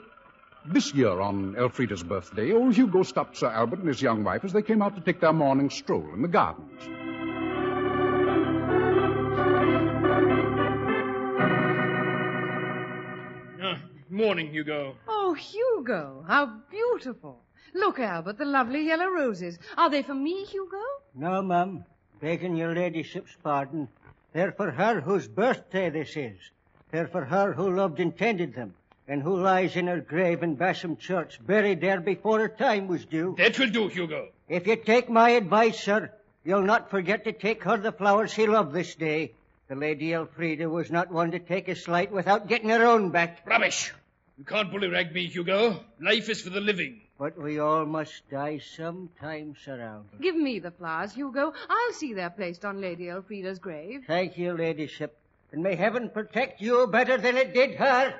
this 0.65 0.93
year 0.93 1.19
on 1.19 1.55
Elfrida's 1.57 2.03
birthday, 2.03 2.53
old 2.53 2.73
Hugo 2.75 3.03
stopped 3.03 3.37
Sir 3.37 3.47
Albert 3.47 3.79
and 3.79 3.87
his 3.87 4.01
young 4.01 4.23
wife 4.23 4.45
as 4.45 4.53
they 4.53 4.61
came 4.61 4.81
out 4.81 4.95
to 4.95 5.01
take 5.01 5.19
their 5.19 5.33
morning 5.33 5.69
stroll 5.69 6.13
in 6.13 6.21
the 6.21 6.27
gardens. 6.27 6.81
Ah, 13.61 13.79
morning, 14.09 14.51
Hugo. 14.51 14.95
Oh, 15.07 15.33
Hugo, 15.33 16.23
how 16.27 16.45
beautiful. 16.69 17.43
Look, 17.73 17.99
Albert, 17.99 18.37
the 18.37 18.45
lovely 18.45 18.85
yellow 18.85 19.09
roses. 19.09 19.59
Are 19.77 19.89
they 19.89 20.03
for 20.03 20.15
me, 20.15 20.45
Hugo? 20.45 20.81
No, 21.13 21.41
mum. 21.41 21.83
Begging 22.21 22.55
your 22.55 22.73
ladyship's 22.73 23.35
pardon. 23.43 23.89
They're 24.33 24.51
for 24.51 24.71
her 24.71 25.01
whose 25.01 25.27
birthday 25.27 25.89
this 25.89 26.15
is. 26.15 26.39
They're 26.91 27.07
for 27.07 27.25
her 27.25 27.53
who 27.53 27.75
loved 27.75 27.99
and 27.99 28.17
tended 28.17 28.53
them, 28.53 28.73
and 29.07 29.21
who 29.21 29.39
lies 29.39 29.75
in 29.75 29.87
her 29.87 29.99
grave 29.99 30.43
in 30.43 30.55
Bosham 30.55 30.97
Church, 30.97 31.39
buried 31.45 31.81
there 31.81 31.99
before 31.99 32.39
her 32.39 32.49
time 32.49 32.87
was 32.87 33.05
due. 33.05 33.35
That 33.37 33.59
will 33.59 33.69
do, 33.69 33.87
Hugo. 33.87 34.29
If 34.47 34.67
you 34.67 34.77
take 34.77 35.09
my 35.09 35.31
advice, 35.31 35.79
sir, 35.79 36.11
you'll 36.45 36.61
not 36.61 36.89
forget 36.89 37.25
to 37.25 37.33
take 37.33 37.63
her 37.63 37.77
the 37.77 37.91
flowers 37.91 38.31
she 38.31 38.47
loved 38.47 38.73
this 38.73 38.95
day. 38.95 39.33
The 39.67 39.75
Lady 39.75 40.13
Elfrida 40.13 40.69
was 40.69 40.89
not 40.89 41.11
one 41.11 41.31
to 41.31 41.39
take 41.39 41.67
a 41.67 41.75
slight 41.75 42.11
without 42.11 42.47
getting 42.47 42.69
her 42.69 42.85
own 42.85 43.09
back. 43.09 43.41
Rubbish. 43.45 43.93
You 44.37 44.45
can't 44.45 44.71
bullyrag 44.71 45.13
me, 45.13 45.27
Hugo. 45.27 45.83
Life 45.99 46.29
is 46.29 46.41
for 46.41 46.51
the 46.51 46.61
living. 46.61 47.01
But 47.19 47.37
we 47.37 47.59
all 47.59 47.85
must 47.85 48.29
die 48.29 48.59
sometime, 48.59 49.55
Sir 49.65 49.81
Albert. 49.81 50.21
Give 50.21 50.35
me 50.35 50.59
the 50.59 50.71
flowers, 50.71 51.13
Hugo. 51.13 51.53
I'll 51.67 51.93
see 51.93 52.13
they're 52.13 52.29
placed 52.29 52.63
on 52.63 52.79
Lady 52.79 53.09
Elfrida's 53.09 53.59
grave. 53.59 54.03
Thank 54.07 54.37
you, 54.37 54.53
ladyship. 54.53 55.17
And 55.51 55.63
may 55.63 55.75
heaven 55.75 56.09
protect 56.09 56.61
you 56.61 56.87
better 56.87 57.17
than 57.17 57.37
it 57.37 57.53
did 57.53 57.75
her. 57.75 58.13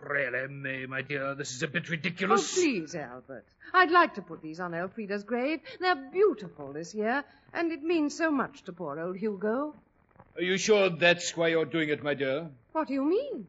Really, 0.00 0.46
May, 0.48 0.86
my 0.86 1.02
dear, 1.02 1.34
this 1.34 1.52
is 1.54 1.62
a 1.62 1.68
bit 1.68 1.88
ridiculous. 1.88 2.56
Oh, 2.56 2.60
ridiculous. 2.60 2.92
please, 2.92 2.94
Albert. 2.94 3.44
I'd 3.74 3.90
like 3.90 4.14
to 4.14 4.22
put 4.22 4.42
these 4.42 4.60
on 4.60 4.72
Elfrida's 4.72 5.24
grave. 5.24 5.60
They're 5.80 5.96
beautiful 5.96 6.72
this 6.72 6.94
year, 6.94 7.24
and 7.52 7.72
it 7.72 7.82
means 7.82 8.16
so 8.16 8.30
much 8.30 8.62
to 8.64 8.72
poor 8.72 9.00
old 9.00 9.16
Hugo. 9.16 9.74
Are 10.36 10.42
you 10.42 10.56
sure 10.56 10.88
that's 10.90 11.36
why 11.36 11.48
you're 11.48 11.64
doing 11.64 11.88
it, 11.88 12.02
my 12.02 12.14
dear? 12.14 12.48
What 12.72 12.86
do 12.88 12.94
you 12.94 13.04
mean? 13.04 13.46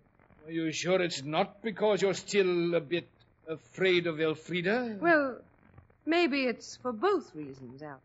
Are 0.47 0.51
you 0.51 0.71
sure 0.71 0.99
it's 1.01 1.23
not 1.23 1.61
because 1.61 2.01
you're 2.01 2.15
still 2.15 2.73
a 2.73 2.81
bit 2.81 3.07
afraid 3.47 4.07
of 4.07 4.19
Elfrida? 4.19 4.97
Well, 4.99 5.37
maybe 6.05 6.45
it's 6.45 6.77
for 6.77 6.91
both 6.91 7.35
reasons, 7.35 7.83
Albert. 7.83 8.01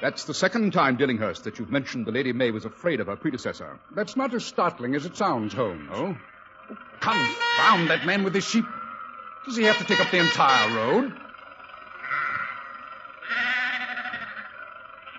That's 0.00 0.24
the 0.24 0.34
second 0.34 0.72
time, 0.72 0.96
Dillinghurst, 0.96 1.42
that 1.42 1.58
you've 1.58 1.72
mentioned 1.72 2.06
the 2.06 2.12
Lady 2.12 2.32
May 2.32 2.52
was 2.52 2.64
afraid 2.64 3.00
of 3.00 3.08
her 3.08 3.16
predecessor. 3.16 3.80
That's 3.94 4.16
not 4.16 4.32
as 4.32 4.44
startling 4.44 4.94
as 4.94 5.04
it 5.04 5.16
sounds, 5.16 5.52
Holmes. 5.52 5.90
Oh? 5.92 6.16
Confound 7.00 7.90
that 7.90 8.06
man 8.06 8.22
with 8.22 8.34
his 8.34 8.44
sheep. 8.44 8.64
Does 9.44 9.56
he 9.56 9.64
have 9.64 9.78
to 9.78 9.84
take 9.84 10.00
up 10.00 10.10
the 10.10 10.18
entire 10.18 10.76
road? 10.76 11.12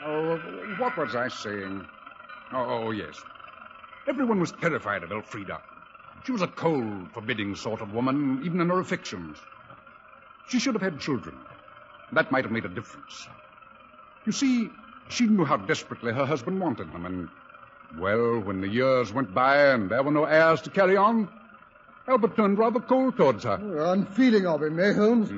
Oh, 0.05 0.37
what 0.77 0.97
was 0.97 1.13
I 1.13 1.27
saying? 1.27 1.85
Oh, 2.53 2.85
oh, 2.87 2.91
yes. 2.91 3.21
Everyone 4.07 4.39
was 4.39 4.53
terrified 4.53 5.03
of 5.03 5.11
Elfrida. 5.11 5.61
She 6.25 6.31
was 6.31 6.41
a 6.41 6.47
cold, 6.47 7.11
forbidding 7.13 7.55
sort 7.55 7.81
of 7.81 7.93
woman, 7.93 8.41
even 8.45 8.61
in 8.61 8.69
her 8.69 8.79
affections. 8.79 9.37
She 10.47 10.59
should 10.59 10.75
have 10.75 10.81
had 10.81 10.99
children. 10.99 11.37
That 12.13 12.31
might 12.31 12.45
have 12.45 12.51
made 12.51 12.65
a 12.65 12.69
difference. 12.69 13.27
You 14.25 14.31
see, 14.31 14.69
she 15.09 15.25
knew 15.25 15.45
how 15.45 15.57
desperately 15.57 16.13
her 16.13 16.25
husband 16.25 16.59
wanted 16.59 16.91
them, 16.93 17.05
and, 17.05 17.29
well, 17.97 18.39
when 18.39 18.61
the 18.61 18.67
years 18.67 19.11
went 19.11 19.33
by 19.33 19.67
and 19.67 19.89
there 19.89 20.03
were 20.03 20.11
no 20.11 20.25
heirs 20.25 20.61
to 20.63 20.69
carry 20.69 20.97
on, 20.97 21.29
Albert 22.07 22.35
turned 22.35 22.57
rather 22.57 22.79
cold 22.79 23.17
towards 23.17 23.43
her. 23.43 23.59
Unfeeling 23.91 24.45
of 24.45 24.63
him, 24.63 24.79
eh, 24.79 24.93
Holmes? 24.93 25.31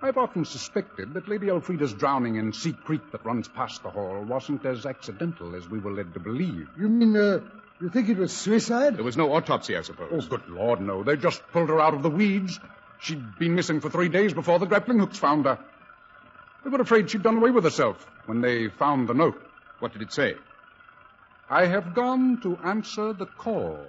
I've 0.00 0.16
often 0.16 0.44
suspected 0.44 1.14
that 1.14 1.26
Lady 1.26 1.48
Elfrida's 1.48 1.92
drowning 1.92 2.36
in 2.36 2.52
Sea 2.52 2.72
Creek 2.72 3.10
that 3.10 3.24
runs 3.24 3.48
past 3.48 3.82
the 3.82 3.90
hall 3.90 4.22
wasn't 4.22 4.64
as 4.64 4.86
accidental 4.86 5.56
as 5.56 5.68
we 5.68 5.80
were 5.80 5.90
led 5.90 6.14
to 6.14 6.20
believe. 6.20 6.68
You 6.78 6.88
mean, 6.88 7.16
uh, 7.16 7.40
you 7.80 7.88
think 7.88 8.08
it 8.08 8.16
was 8.16 8.32
suicide? 8.32 8.96
There 8.96 9.04
was 9.04 9.16
no 9.16 9.32
autopsy, 9.32 9.76
I 9.76 9.82
suppose. 9.82 10.10
Oh, 10.12 10.20
good 10.28 10.48
Lord, 10.48 10.80
no. 10.80 11.02
They 11.02 11.16
just 11.16 11.42
pulled 11.52 11.68
her 11.68 11.80
out 11.80 11.94
of 11.94 12.02
the 12.02 12.10
weeds. 12.10 12.60
She'd 13.00 13.38
been 13.38 13.56
missing 13.56 13.80
for 13.80 13.90
three 13.90 14.08
days 14.08 14.32
before 14.32 14.58
the 14.58 14.66
grappling 14.66 15.00
hooks 15.00 15.18
found 15.18 15.46
her. 15.46 15.58
They 16.64 16.70
were 16.70 16.80
afraid 16.80 17.10
she'd 17.10 17.22
done 17.22 17.36
away 17.36 17.50
with 17.50 17.64
herself 17.64 18.06
when 18.26 18.40
they 18.40 18.68
found 18.68 19.08
the 19.08 19.14
note. 19.14 19.40
What 19.78 19.92
did 19.92 20.02
it 20.02 20.12
say? 20.12 20.34
I 21.48 21.66
have 21.66 21.94
gone 21.94 22.40
to 22.42 22.58
answer 22.58 23.12
the 23.12 23.26
call. 23.26 23.80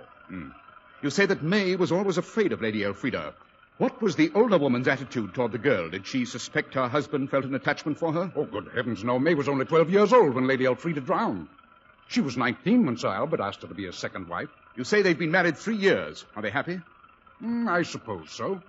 You 1.01 1.09
say 1.09 1.25
that 1.25 1.43
May 1.43 1.75
was 1.75 1.91
always 1.91 2.17
afraid 2.17 2.51
of 2.51 2.61
Lady 2.61 2.83
Elfrida. 2.83 3.33
What 3.77 4.01
was 4.01 4.15
the 4.15 4.31
older 4.35 4.57
woman's 4.57 4.87
attitude 4.87 5.33
toward 5.33 5.53
the 5.53 5.57
girl? 5.57 5.89
Did 5.89 6.05
she 6.05 6.25
suspect 6.25 6.73
her 6.73 6.87
husband 6.89 7.31
felt 7.31 7.45
an 7.45 7.55
attachment 7.55 7.97
for 7.97 8.11
her? 8.11 8.31
Oh, 8.35 8.45
good 8.45 8.69
heavens, 8.75 9.03
no. 9.03 9.17
May 9.17 9.33
was 9.33 9.47
only 9.47 9.65
12 9.65 9.89
years 9.89 10.11
old 10.13 10.35
when 10.35 10.47
Lady 10.47 10.65
Elfrida 10.65 10.99
drowned. 11.01 11.47
She 12.07 12.21
was 12.21 12.35
19 12.35 12.85
when 12.85 12.97
Sir 12.97 13.07
Albert 13.07 13.39
asked 13.39 13.61
her 13.61 13.67
to 13.69 13.73
be 13.73 13.85
his 13.85 13.95
second 13.95 14.27
wife. 14.27 14.49
You 14.75 14.83
say 14.83 15.01
they've 15.01 15.17
been 15.17 15.31
married 15.31 15.57
three 15.57 15.77
years. 15.77 16.25
Are 16.35 16.41
they 16.41 16.49
happy? 16.49 16.81
Hmm, 17.39 17.67
I 17.69 17.83
suppose 17.83 18.31
so. 18.31 18.61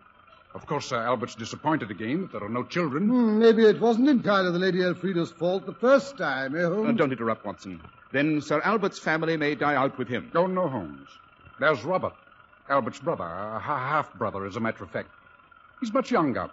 Of 0.52 0.66
course, 0.66 0.86
Sir 0.86 0.96
Albert's 0.98 1.36
disappointed 1.36 1.90
again 1.92 2.22
that 2.22 2.32
there 2.32 2.44
are 2.44 2.48
no 2.48 2.64
children. 2.64 3.08
Hmm, 3.08 3.38
maybe 3.38 3.64
it 3.64 3.80
wasn't 3.80 4.08
entirely 4.08 4.50
the 4.50 4.58
Lady 4.58 4.82
Elfrida's 4.82 5.30
fault 5.30 5.64
the 5.64 5.72
first 5.72 6.18
time, 6.18 6.56
eh, 6.56 6.62
Holmes? 6.64 6.88
Uh, 6.88 6.92
don't 6.92 7.12
interrupt, 7.12 7.44
Watson. 7.44 7.80
Then 8.12 8.40
Sir 8.40 8.60
Albert's 8.64 8.98
family 8.98 9.36
may 9.36 9.54
die 9.54 9.76
out 9.76 9.96
with 9.96 10.08
him. 10.08 10.30
Oh, 10.34 10.46
no, 10.48 10.68
Holmes. 10.68 11.08
There's 11.60 11.84
Robert, 11.84 12.14
Albert's 12.68 12.98
brother, 12.98 13.24
a 13.24 13.60
half 13.60 14.12
brother, 14.14 14.44
as 14.44 14.56
a 14.56 14.60
matter 14.60 14.82
of 14.82 14.90
fact. 14.90 15.10
He's 15.78 15.92
much 15.94 16.10
younger, 16.10 16.50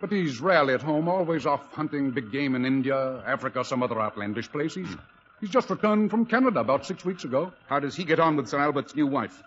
but 0.00 0.12
he's 0.12 0.40
rarely 0.40 0.74
at 0.74 0.82
home, 0.82 1.08
always 1.08 1.46
off 1.46 1.72
hunting 1.72 2.10
big 2.10 2.30
game 2.30 2.54
in 2.54 2.66
India, 2.66 3.22
Africa, 3.26 3.64
some 3.64 3.82
other 3.82 4.00
outlandish 4.00 4.52
place. 4.52 4.74
He's, 4.74 4.94
he's 5.40 5.50
just 5.50 5.70
returned 5.70 6.10
from 6.10 6.26
Canada 6.26 6.60
about 6.60 6.84
six 6.84 7.04
weeks 7.06 7.24
ago. 7.24 7.52
How 7.68 7.80
does 7.80 7.96
he 7.96 8.04
get 8.04 8.20
on 8.20 8.36
with 8.36 8.48
Sir 8.48 8.58
Albert's 8.58 8.94
new 8.94 9.06
wife? 9.06 9.42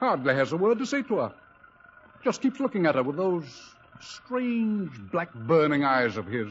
Hardly 0.00 0.34
has 0.34 0.50
a 0.52 0.56
word 0.56 0.78
to 0.78 0.86
say 0.86 1.02
to 1.02 1.16
her. 1.18 1.32
Just 2.24 2.40
keeps 2.40 2.60
looking 2.60 2.86
at 2.86 2.94
her 2.94 3.02
with 3.02 3.16
those 3.16 3.44
strange 4.00 4.90
black 5.10 5.32
burning 5.34 5.84
eyes 5.84 6.16
of 6.16 6.26
his. 6.26 6.48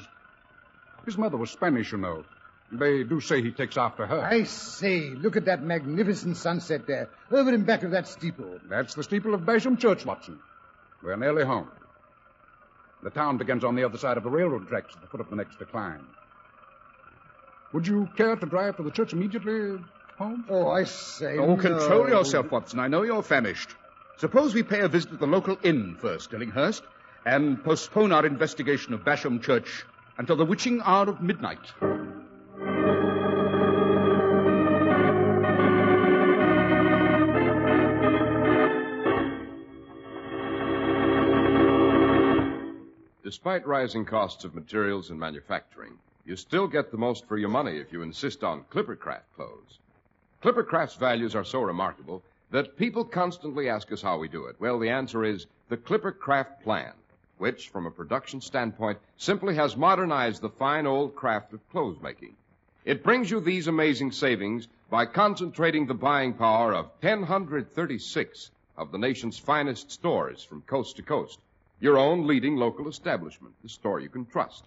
His 1.06 1.18
mother 1.18 1.38
was 1.38 1.50
Spanish, 1.50 1.92
you 1.92 1.98
know. 1.98 2.24
They 2.72 3.04
do 3.04 3.20
say 3.20 3.42
he 3.42 3.52
takes 3.52 3.78
after 3.78 4.06
her. 4.06 4.22
I 4.22 4.44
say, 4.44 5.10
look 5.10 5.36
at 5.36 5.46
that 5.46 5.62
magnificent 5.62 6.38
sunset 6.38 6.88
there, 6.88 7.10
over 7.30 7.54
in 7.54 7.64
back 7.64 7.84
of 7.84 7.92
that 7.92 8.08
steeple. 8.08 8.60
That's 8.70 8.96
the 8.96 9.04
steeple 9.04 9.34
of 9.34 9.42
Bosham 9.42 9.78
Church, 9.78 10.06
Watson. 10.06 10.40
We're 11.04 11.18
nearly 11.18 11.44
home. 11.44 11.70
The 13.04 13.10
town 13.10 13.38
begins 13.38 13.64
on 13.64 13.76
the 13.76 13.84
other 13.84 13.98
side 13.98 14.18
of 14.18 14.24
the 14.24 14.30
railroad 14.30 14.68
tracks 14.68 14.94
at 14.96 15.02
the 15.02 15.08
foot 15.08 15.20
of 15.20 15.30
the 15.30 15.36
next 15.36 15.58
decline. 15.60 16.06
Would 17.74 17.88
you 17.88 18.08
care 18.16 18.36
to 18.36 18.46
drive 18.46 18.78
to 18.78 18.84
the 18.84 18.92
church 18.92 19.12
immediately, 19.14 19.80
Holmes? 20.18 20.46
Oh, 20.50 20.70
I 20.70 20.84
say. 20.84 21.38
Oh, 21.38 21.56
no. 21.56 21.58
control 21.58 22.10
yourself, 22.10 22.52
Watson. 22.52 22.80
I 22.80 22.88
know 22.88 23.04
you're 23.04 23.24
famished. 23.24 23.70
Suppose 24.18 24.54
we 24.54 24.64
pay 24.64 24.82
a 24.82 24.88
visit 24.88 25.14
at 25.14 25.20
the 25.20 25.28
local 25.28 25.58
inn 25.64 25.96
first, 26.00 26.32
Dillinghurst, 26.32 26.84
and 27.26 27.64
postpone 27.64 28.12
our 28.12 28.26
investigation 28.26 28.94
of 28.94 29.04
Bosham 29.04 29.42
Church 29.42 29.84
until 30.18 30.36
the 30.36 30.46
witching 30.46 30.82
hour 30.84 31.10
of 31.10 31.22
midnight. 31.22 31.60
Despite 43.24 43.66
rising 43.66 44.06
costs 44.06 44.44
of 44.44 44.54
materials 44.54 45.10
and 45.10 45.20
manufacturing, 45.20 45.98
you 46.26 46.36
still 46.36 46.68
get 46.68 46.92
the 46.92 46.98
most 46.98 47.26
for 47.28 47.38
your 47.38 47.50
money 47.50 47.78
if 47.78 47.92
you 47.92 48.02
insist 48.02 48.44
on 48.44 48.66
Clippercraft 48.66 49.24
clothes. 49.36 49.80
Clippercraft's 50.44 50.96
values 50.96 51.34
are 51.34 51.46
so 51.46 51.62
remarkable 51.62 52.24
that 52.52 52.78
people 52.78 53.04
constantly 53.04 53.70
ask 53.70 53.92
us 53.92 54.02
how 54.02 54.18
we 54.18 54.28
do 54.28 54.46
it. 54.46 54.56
Well, 54.60 54.78
the 54.78 54.90
answer 54.90 55.24
is 55.24 55.48
the 55.70 55.78
Clipper 55.78 56.12
Craft 56.12 56.62
plan, 56.64 56.94
which, 57.38 57.70
from 57.70 57.86
a 57.86 57.92
production 57.92 58.42
standpoint, 58.42 59.00
simply 59.18 59.56
has 59.56 59.76
modernized 59.76 60.42
the 60.42 60.50
fine 60.50 60.86
old 60.86 61.16
craft 61.16 61.54
of 61.54 61.70
clothes 61.72 61.98
making. 62.02 62.36
It 62.84 63.04
brings 63.04 63.32
you 63.32 63.40
these 63.40 63.68
amazing 63.68 64.12
savings 64.12 64.68
by 64.90 65.06
concentrating 65.06 65.88
the 65.88 65.94
buying 65.94 66.34
power 66.34 66.74
of 66.74 66.90
1,036 67.02 68.52
of 68.78 68.92
the 68.92 68.98
nation's 68.98 69.38
finest 69.38 69.92
stores 69.92 70.44
from 70.44 70.62
coast 70.64 70.98
to 70.98 71.04
coast. 71.04 71.40
Your 71.80 71.98
own 71.98 72.28
leading 72.28 72.58
local 72.58 72.88
establishment, 72.88 73.54
the 73.64 73.70
store 73.70 74.00
you 74.00 74.10
can 74.10 74.26
trust. 74.26 74.66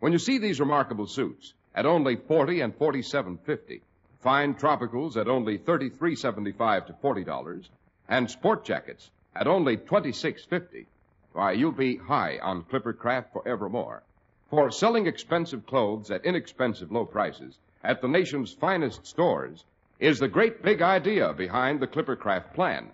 When 0.00 0.12
you 0.12 0.18
see 0.18 0.38
these 0.38 0.60
remarkable 0.60 1.06
suits 1.06 1.54
at 1.74 1.86
only 1.86 2.16
40 2.16 2.62
and 2.62 2.78
47.50, 2.78 3.80
fine 4.26 4.54
tropicals 4.54 5.16
at 5.16 5.28
only 5.28 5.56
33.75 5.56 6.86
to 6.88 6.92
$40, 6.94 7.68
and 8.08 8.28
sport 8.28 8.64
jackets 8.64 9.08
at 9.36 9.46
only 9.46 9.76
26.50, 9.76 10.84
why, 11.32 11.52
you'll 11.52 11.70
be 11.70 11.94
high 11.94 12.36
on 12.42 12.64
Clippercraft 12.64 13.26
forevermore. 13.32 14.02
For 14.50 14.72
selling 14.72 15.06
expensive 15.06 15.64
clothes 15.64 16.10
at 16.10 16.24
inexpensive 16.24 16.90
low 16.90 17.04
prices 17.04 17.56
at 17.84 18.02
the 18.02 18.08
nation's 18.08 18.52
finest 18.52 19.06
stores 19.06 19.62
is 20.00 20.18
the 20.18 20.26
great 20.26 20.60
big 20.60 20.82
idea 20.82 21.32
behind 21.32 21.78
the 21.78 21.86
Clippercraft 21.86 22.52
plan. 22.52 22.90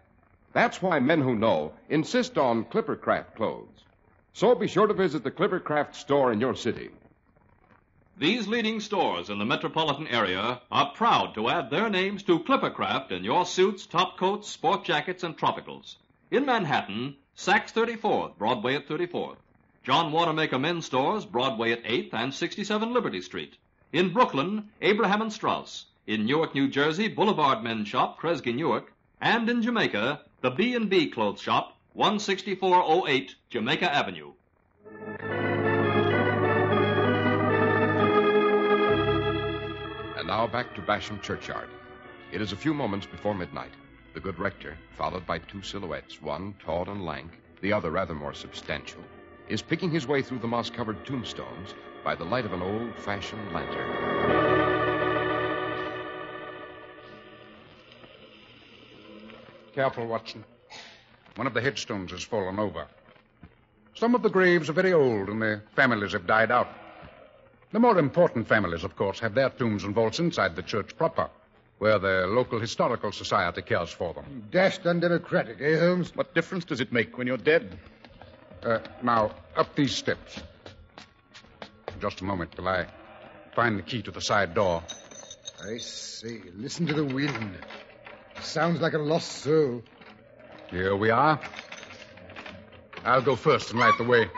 That's 0.52 0.82
why 0.82 1.00
men 1.00 1.22
who 1.22 1.34
know 1.34 1.72
insist 1.88 2.36
on 2.36 2.66
Clippercraft 2.66 3.36
clothes. 3.36 3.86
So 4.34 4.54
be 4.54 4.68
sure 4.68 4.86
to 4.86 4.92
visit 4.92 5.24
the 5.24 5.30
Clippercraft 5.30 5.94
store 5.94 6.30
in 6.30 6.40
your 6.40 6.56
city. 6.56 6.90
These 8.18 8.46
leading 8.46 8.80
stores 8.80 9.30
in 9.30 9.38
the 9.38 9.44
metropolitan 9.46 10.06
area 10.06 10.60
are 10.70 10.92
proud 10.92 11.34
to 11.34 11.48
add 11.48 11.70
their 11.70 11.88
names 11.88 12.22
to 12.24 12.40
Clippercraft 12.40 13.10
in 13.10 13.24
your 13.24 13.46
suits, 13.46 13.86
top 13.86 14.18
coats, 14.18 14.48
sport 14.48 14.84
jackets, 14.84 15.22
and 15.24 15.36
tropicals. 15.36 15.96
In 16.30 16.44
Manhattan, 16.44 17.16
Saks 17.36 17.72
34th, 17.72 18.36
Broadway 18.36 18.74
at 18.74 18.86
34th. 18.86 19.38
John 19.82 20.12
Wanamaker 20.12 20.58
Men's 20.58 20.84
Stores, 20.86 21.24
Broadway 21.24 21.72
at 21.72 21.84
8th 21.84 22.12
and 22.12 22.34
67 22.34 22.92
Liberty 22.92 23.22
Street. 23.22 23.56
In 23.92 24.12
Brooklyn, 24.12 24.68
Abraham 24.82 25.22
and 25.22 25.32
Straus. 25.32 25.86
In 26.06 26.26
Newark, 26.26 26.54
New 26.54 26.68
Jersey, 26.68 27.08
Boulevard 27.08 27.64
Men's 27.64 27.88
Shop, 27.88 28.20
Kresge 28.20 28.54
Newark. 28.54 28.92
And 29.20 29.48
in 29.48 29.62
Jamaica, 29.62 30.20
the 30.42 30.50
B&B 30.50 31.08
Clothes 31.08 31.40
Shop, 31.40 31.76
16408 31.94 33.34
Jamaica 33.50 33.92
Avenue. 33.92 34.32
Now 40.32 40.46
back 40.46 40.74
to 40.76 40.80
Bosham 40.80 41.20
Churchyard. 41.20 41.68
It 42.32 42.40
is 42.40 42.52
a 42.52 42.56
few 42.56 42.72
moments 42.72 43.04
before 43.04 43.34
midnight. 43.34 43.74
The 44.14 44.20
good 44.20 44.38
rector, 44.38 44.78
followed 44.96 45.26
by 45.26 45.40
two 45.40 45.60
silhouettes, 45.60 46.22
one 46.22 46.54
tall 46.58 46.88
and 46.88 47.04
lank, 47.04 47.32
the 47.60 47.70
other 47.74 47.90
rather 47.90 48.14
more 48.14 48.32
substantial, 48.32 49.02
is 49.50 49.60
picking 49.60 49.90
his 49.90 50.06
way 50.06 50.22
through 50.22 50.38
the 50.38 50.48
moss 50.48 50.70
covered 50.70 51.04
tombstones 51.04 51.74
by 52.02 52.14
the 52.14 52.24
light 52.24 52.46
of 52.46 52.54
an 52.54 52.62
old 52.62 52.94
fashioned 52.96 53.52
lantern. 53.52 53.90
Careful, 59.74 60.06
Watson. 60.06 60.46
One 61.34 61.46
of 61.46 61.52
the 61.52 61.60
headstones 61.60 62.10
has 62.10 62.22
fallen 62.22 62.58
over. 62.58 62.86
Some 63.94 64.14
of 64.14 64.22
the 64.22 64.30
graves 64.30 64.70
are 64.70 64.72
very 64.72 64.94
old 64.94 65.28
and 65.28 65.42
their 65.42 65.64
families 65.76 66.12
have 66.12 66.26
died 66.26 66.50
out. 66.50 66.68
The 67.72 67.80
more 67.80 67.98
important 67.98 68.46
families, 68.46 68.84
of 68.84 68.96
course, 68.96 69.18
have 69.20 69.34
their 69.34 69.48
tombs 69.48 69.84
and 69.84 69.94
vaults 69.94 70.18
inside 70.18 70.56
the 70.56 70.62
church 70.62 70.94
proper, 70.96 71.30
where 71.78 71.98
the 71.98 72.26
local 72.26 72.60
historical 72.60 73.12
society 73.12 73.62
cares 73.62 73.90
for 73.90 74.12
them. 74.12 74.44
Dashed 74.50 74.86
undemocratic, 74.86 75.56
eh, 75.60 75.78
Holmes? 75.78 76.14
What 76.14 76.34
difference 76.34 76.66
does 76.66 76.80
it 76.80 76.92
make 76.92 77.16
when 77.16 77.26
you're 77.26 77.38
dead? 77.38 77.78
Uh, 78.62 78.78
now, 79.02 79.34
up 79.56 79.74
these 79.74 79.96
steps. 79.96 80.40
Just 81.98 82.20
a 82.20 82.24
moment 82.24 82.52
till 82.52 82.68
I 82.68 82.86
find 83.54 83.78
the 83.78 83.82
key 83.82 84.02
to 84.02 84.10
the 84.10 84.20
side 84.20 84.54
door. 84.54 84.82
I 85.64 85.78
say, 85.78 86.40
listen 86.54 86.86
to 86.88 86.94
the 86.94 87.04
wind. 87.04 87.56
Sounds 88.42 88.80
like 88.80 88.92
a 88.92 88.98
lost 88.98 89.32
soul. 89.32 89.82
Here 90.70 90.94
we 90.94 91.10
are. 91.10 91.40
I'll 93.04 93.22
go 93.22 93.34
first 93.34 93.70
and 93.70 93.80
light 93.80 93.94
the 93.96 94.04
way. 94.04 94.28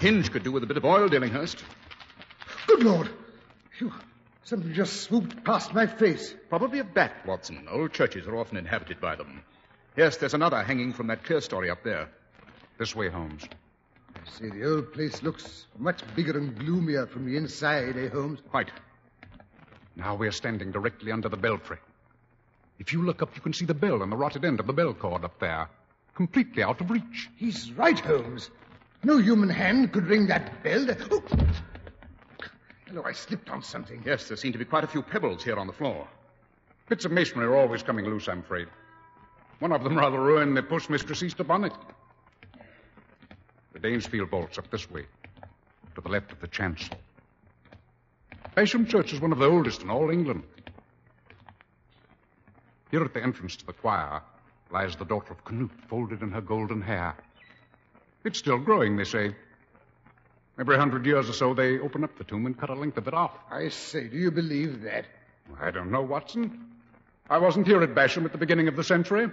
Hinge 0.00 0.32
could 0.32 0.42
do 0.42 0.50
with 0.50 0.62
a 0.62 0.66
bit 0.66 0.78
of 0.78 0.84
oil, 0.86 1.08
Dillinghurst. 1.08 1.62
Good 2.66 2.82
Lord! 2.82 3.10
Phew. 3.76 3.92
Something 4.44 4.72
just 4.72 5.02
swooped 5.02 5.44
past 5.44 5.74
my 5.74 5.86
face. 5.86 6.34
Probably 6.48 6.78
a 6.78 6.84
bat, 6.84 7.12
Watson. 7.26 7.68
Old 7.70 7.92
churches 7.92 8.26
are 8.26 8.36
often 8.36 8.56
inhabited 8.56 8.98
by 8.98 9.14
them. 9.14 9.42
Yes, 9.98 10.16
there's 10.16 10.32
another 10.32 10.62
hanging 10.62 10.94
from 10.94 11.08
that 11.08 11.24
clerestory 11.24 11.70
up 11.70 11.84
there. 11.84 12.08
This 12.78 12.96
way, 12.96 13.10
Holmes. 13.10 13.44
I 14.16 14.30
say, 14.30 14.48
the 14.48 14.64
old 14.64 14.92
place 14.94 15.22
looks 15.22 15.66
much 15.78 16.02
bigger 16.16 16.38
and 16.38 16.58
gloomier 16.58 17.06
from 17.06 17.26
the 17.26 17.36
inside, 17.36 17.98
eh, 17.98 18.08
Holmes? 18.08 18.40
Quite. 18.50 18.70
Now 19.96 20.14
we're 20.14 20.32
standing 20.32 20.72
directly 20.72 21.12
under 21.12 21.28
the 21.28 21.36
belfry. 21.36 21.76
If 22.78 22.94
you 22.94 23.02
look 23.02 23.20
up, 23.20 23.36
you 23.36 23.42
can 23.42 23.52
see 23.52 23.66
the 23.66 23.74
bell 23.74 24.02
and 24.02 24.10
the 24.10 24.16
rotted 24.16 24.46
end 24.46 24.60
of 24.60 24.66
the 24.66 24.72
bell 24.72 24.94
cord 24.94 25.24
up 25.24 25.38
there, 25.40 25.68
completely 26.14 26.62
out 26.62 26.80
of 26.80 26.90
reach. 26.90 27.28
He's 27.36 27.70
right, 27.72 28.00
Holmes. 28.00 28.48
No 29.02 29.16
human 29.18 29.48
hand 29.48 29.92
could 29.92 30.06
ring 30.06 30.26
that 30.26 30.62
bell. 30.62 30.86
Oh. 31.10 31.22
Hello, 32.86 33.02
I 33.04 33.12
slipped 33.12 33.48
on 33.48 33.62
something. 33.62 34.02
Yes, 34.04 34.28
there 34.28 34.36
seem 34.36 34.52
to 34.52 34.58
be 34.58 34.64
quite 34.64 34.84
a 34.84 34.88
few 34.88 35.02
pebbles 35.02 35.42
here 35.42 35.56
on 35.56 35.66
the 35.66 35.72
floor. 35.72 36.06
Bits 36.88 37.04
of 37.04 37.12
masonry 37.12 37.46
are 37.46 37.56
always 37.56 37.82
coming 37.82 38.04
loose, 38.04 38.28
I'm 38.28 38.40
afraid. 38.40 38.66
One 39.60 39.72
of 39.72 39.84
them 39.84 39.96
rather 39.96 40.20
ruined 40.20 40.56
the 40.56 40.62
postmistress 40.62 41.22
Easter 41.22 41.44
bonnet. 41.44 41.72
The 43.72 43.78
Danesfield 43.78 44.30
bolt's 44.30 44.58
up 44.58 44.70
this 44.70 44.90
way, 44.90 45.06
to 45.94 46.00
the 46.00 46.08
left 46.08 46.32
of 46.32 46.40
the 46.40 46.48
chancel. 46.48 46.96
Bosham 48.56 48.88
Church 48.88 49.12
is 49.12 49.20
one 49.20 49.32
of 49.32 49.38
the 49.38 49.48
oldest 49.48 49.82
in 49.82 49.90
all 49.90 50.10
England. 50.10 50.42
Here 52.90 53.04
at 53.04 53.14
the 53.14 53.22
entrance 53.22 53.54
to 53.56 53.66
the 53.66 53.72
choir 53.72 54.20
lies 54.72 54.96
the 54.96 55.04
daughter 55.04 55.32
of 55.32 55.44
Canute, 55.44 55.70
folded 55.88 56.22
in 56.22 56.32
her 56.32 56.40
golden 56.40 56.82
hair. 56.82 57.14
It's 58.24 58.38
still 58.38 58.58
growing, 58.58 58.96
they 58.96 59.04
say. 59.04 59.34
Every 60.58 60.76
hundred 60.76 61.06
years 61.06 61.28
or 61.30 61.32
so, 61.32 61.54
they 61.54 61.78
open 61.78 62.04
up 62.04 62.18
the 62.18 62.24
tomb 62.24 62.44
and 62.44 62.58
cut 62.58 62.68
a 62.68 62.74
length 62.74 62.98
of 62.98 63.08
it 63.08 63.14
off. 63.14 63.32
I 63.50 63.68
say, 63.68 64.08
do 64.08 64.18
you 64.18 64.30
believe 64.30 64.82
that? 64.82 65.06
I 65.58 65.70
don't 65.70 65.90
know, 65.90 66.02
Watson. 66.02 66.66
I 67.30 67.38
wasn't 67.38 67.66
here 67.66 67.82
at 67.82 67.94
Bosham 67.94 68.24
at 68.24 68.32
the 68.32 68.38
beginning 68.38 68.68
of 68.68 68.76
the 68.76 68.84
century. 68.84 69.28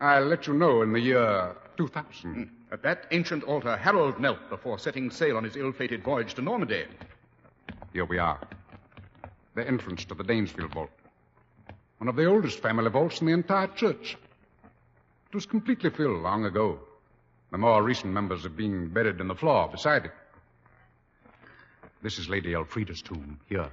I'll 0.00 0.24
let 0.24 0.46
you 0.46 0.54
know 0.54 0.82
in 0.82 0.92
the 0.92 1.00
year 1.00 1.54
2000. 1.76 2.34
Hmm. 2.34 2.42
At 2.72 2.82
that 2.84 3.06
ancient 3.10 3.44
altar, 3.44 3.76
Harold 3.76 4.18
knelt 4.18 4.48
before 4.48 4.78
setting 4.78 5.10
sail 5.10 5.36
on 5.36 5.44
his 5.44 5.56
ill-fated 5.56 6.02
voyage 6.02 6.34
to 6.34 6.42
Normandy. 6.42 6.86
Here 7.92 8.06
we 8.06 8.16
are. 8.18 8.40
The 9.54 9.66
entrance 9.66 10.06
to 10.06 10.14
the 10.14 10.24
Danesfield 10.24 10.72
vault. 10.72 10.90
One 11.98 12.08
of 12.08 12.16
the 12.16 12.24
oldest 12.24 12.60
family 12.60 12.88
vaults 12.88 13.20
in 13.20 13.26
the 13.26 13.34
entire 13.34 13.66
church. 13.66 14.16
It 15.28 15.34
was 15.34 15.44
completely 15.44 15.90
filled 15.90 16.22
long 16.22 16.46
ago. 16.46 16.80
The 17.52 17.58
more 17.58 17.82
recent 17.82 18.14
members 18.14 18.44
have 18.44 18.56
been 18.56 18.88
buried 18.88 19.20
in 19.20 19.28
the 19.28 19.34
floor 19.34 19.68
beside 19.68 20.06
it. 20.06 20.12
This 22.02 22.18
is 22.18 22.26
Lady 22.26 22.54
Elfrida's 22.54 23.02
tomb, 23.02 23.38
here, 23.46 23.70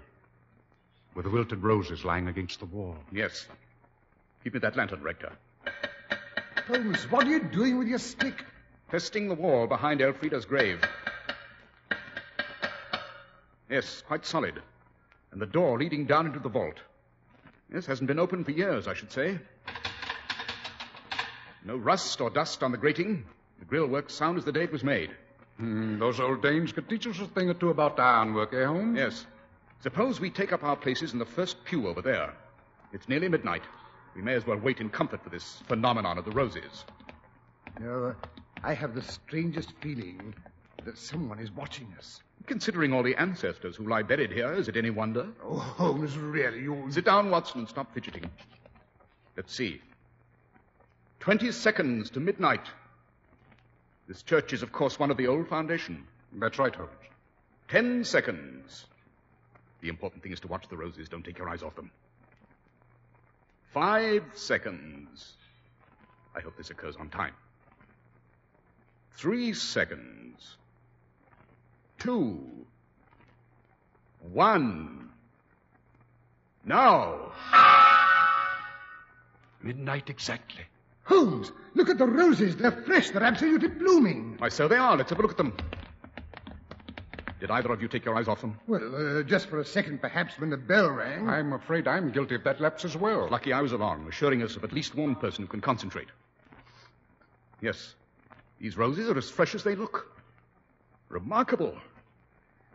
with 1.15 1.23
the 1.23 1.31
wilted 1.31 1.63
roses 1.63 2.03
lying 2.03 2.27
against 2.27 2.59
the 2.59 2.65
wall. 2.65 2.97
Yes. 3.09 3.47
Give 4.43 4.53
me 4.53 4.59
that 4.59 4.75
lantern, 4.75 5.01
Rector. 5.01 5.31
Holmes, 6.67 7.09
what 7.09 7.25
are 7.25 7.29
you 7.29 7.39
doing 7.39 7.79
with 7.79 7.87
your 7.87 7.99
stick? 7.99 8.43
Testing 8.91 9.29
the 9.29 9.35
wall 9.35 9.65
behind 9.65 10.01
Elfrida's 10.01 10.45
grave. 10.45 10.81
Yes, 13.69 14.03
quite 14.05 14.25
solid. 14.25 14.61
And 15.31 15.41
the 15.41 15.45
door 15.45 15.79
leading 15.79 16.05
down 16.05 16.25
into 16.25 16.39
the 16.39 16.49
vault. 16.49 16.79
Yes, 17.73 17.85
hasn't 17.85 18.07
been 18.07 18.19
opened 18.19 18.43
for 18.43 18.51
years, 18.51 18.89
I 18.89 18.93
should 18.93 19.13
say. 19.13 19.39
No 21.63 21.77
rust 21.77 22.19
or 22.19 22.29
dust 22.29 22.61
on 22.61 22.73
the 22.73 22.77
grating. 22.77 23.23
The 23.59 23.65
grill 23.65 23.87
works 23.87 24.13
sound 24.13 24.37
as 24.37 24.45
the 24.45 24.51
day 24.51 24.63
it 24.63 24.71
was 24.71 24.83
made. 24.83 25.11
Hmm, 25.57 25.99
those 25.99 26.19
old 26.19 26.41
Danes 26.41 26.71
could 26.71 26.89
teach 26.89 27.05
us 27.07 27.19
a 27.19 27.25
thing 27.27 27.49
or 27.49 27.53
two 27.53 27.69
about 27.69 27.99
ironwork, 27.99 28.53
eh, 28.53 28.65
Holmes? 28.65 28.97
Yes. 28.97 29.25
Suppose 29.81 30.19
we 30.19 30.29
take 30.29 30.53
up 30.53 30.63
our 30.63 30.75
places 30.75 31.13
in 31.13 31.19
the 31.19 31.25
first 31.25 31.63
pew 31.65 31.87
over 31.87 32.01
there. 32.01 32.33
It's 32.93 33.09
nearly 33.09 33.27
midnight. 33.27 33.63
We 34.15 34.21
may 34.21 34.33
as 34.35 34.47
well 34.47 34.57
wait 34.57 34.79
in 34.79 34.89
comfort 34.89 35.23
for 35.23 35.29
this 35.29 35.61
phenomenon 35.67 36.17
of 36.17 36.25
the 36.25 36.31
roses. 36.31 36.85
No, 37.79 38.15
I 38.63 38.73
have 38.73 38.95
the 38.95 39.01
strangest 39.01 39.73
feeling 39.81 40.33
that 40.85 40.97
someone 40.97 41.39
is 41.39 41.51
watching 41.51 41.93
us. 41.97 42.21
Considering 42.45 42.93
all 42.93 43.03
the 43.03 43.15
ancestors 43.15 43.75
who 43.75 43.87
lie 43.87 44.01
buried 44.01 44.31
here, 44.31 44.51
is 44.53 44.67
it 44.67 44.75
any 44.77 44.89
wonder? 44.89 45.27
Oh, 45.43 45.59
Holmes, 45.59 46.17
really, 46.17 46.61
you. 46.61 46.87
Sit 46.89 47.05
down, 47.05 47.29
Watson, 47.29 47.59
and 47.59 47.69
stop 47.69 47.93
fidgeting. 47.93 48.29
Let's 49.37 49.53
see. 49.53 49.81
Twenty 51.19 51.51
seconds 51.51 52.09
to 52.11 52.19
midnight. 52.19 52.65
This 54.09 54.23
church 54.23 54.53
is, 54.53 54.63
of 54.63 54.71
course, 54.71 54.97
one 54.97 55.11
of 55.11 55.17
the 55.17 55.27
old 55.27 55.47
foundation. 55.47 56.03
That's 56.33 56.57
right, 56.57 56.73
Holmes. 56.73 56.89
Ten 57.67 58.03
seconds. 58.03 58.87
The 59.81 59.89
important 59.89 60.23
thing 60.23 60.31
is 60.31 60.39
to 60.39 60.47
watch 60.47 60.67
the 60.67 60.77
roses. 60.77 61.07
Don't 61.09 61.23
take 61.23 61.37
your 61.37 61.47
eyes 61.47 61.61
off 61.61 61.75
them. 61.75 61.91
Five 63.71 64.23
seconds. 64.33 65.33
I 66.35 66.39
hope 66.41 66.57
this 66.57 66.71
occurs 66.71 66.95
on 66.95 67.09
time. 67.09 67.35
Three 69.11 69.53
seconds. 69.53 70.57
Two. 71.99 72.49
One. 74.31 75.09
Now. 76.65 77.31
Midnight 79.61 80.09
exactly. 80.09 80.63
Holmes, 81.09 81.51
look 81.73 81.89
at 81.89 81.97
the 81.97 82.05
roses. 82.05 82.55
They're 82.55 82.71
fresh. 82.71 83.09
They're 83.09 83.23
absolutely 83.23 83.69
blooming. 83.69 84.35
Why, 84.37 84.49
so 84.49 84.67
they 84.67 84.77
are. 84.77 84.95
Let's 84.95 85.09
have 85.09 85.17
a 85.17 85.21
look 85.23 85.31
at 85.31 85.37
them. 85.37 85.57
Did 87.39 87.49
either 87.49 87.71
of 87.71 87.81
you 87.81 87.87
take 87.87 88.05
your 88.05 88.15
eyes 88.15 88.27
off 88.27 88.41
them? 88.41 88.59
Well, 88.67 89.19
uh, 89.19 89.23
just 89.23 89.47
for 89.47 89.59
a 89.59 89.65
second, 89.65 90.01
perhaps, 90.01 90.37
when 90.37 90.51
the 90.51 90.57
bell 90.57 90.91
rang. 90.91 91.27
I'm 91.27 91.53
afraid 91.53 91.87
I'm 91.87 92.11
guilty 92.11 92.35
of 92.35 92.43
that 92.43 92.61
lapse 92.61 92.85
as 92.85 92.95
well. 92.95 93.27
Lucky 93.27 93.53
I 93.53 93.61
was 93.61 93.71
along, 93.71 94.07
assuring 94.07 94.43
us 94.43 94.55
of 94.55 94.63
at 94.63 94.71
least 94.71 94.93
one 94.93 95.15
person 95.15 95.45
who 95.45 95.47
can 95.47 95.61
concentrate. 95.61 96.09
Yes, 97.59 97.95
these 98.59 98.77
roses 98.77 99.09
are 99.09 99.17
as 99.17 99.31
fresh 99.31 99.55
as 99.55 99.63
they 99.63 99.73
look. 99.73 100.15
Remarkable. 101.07 101.75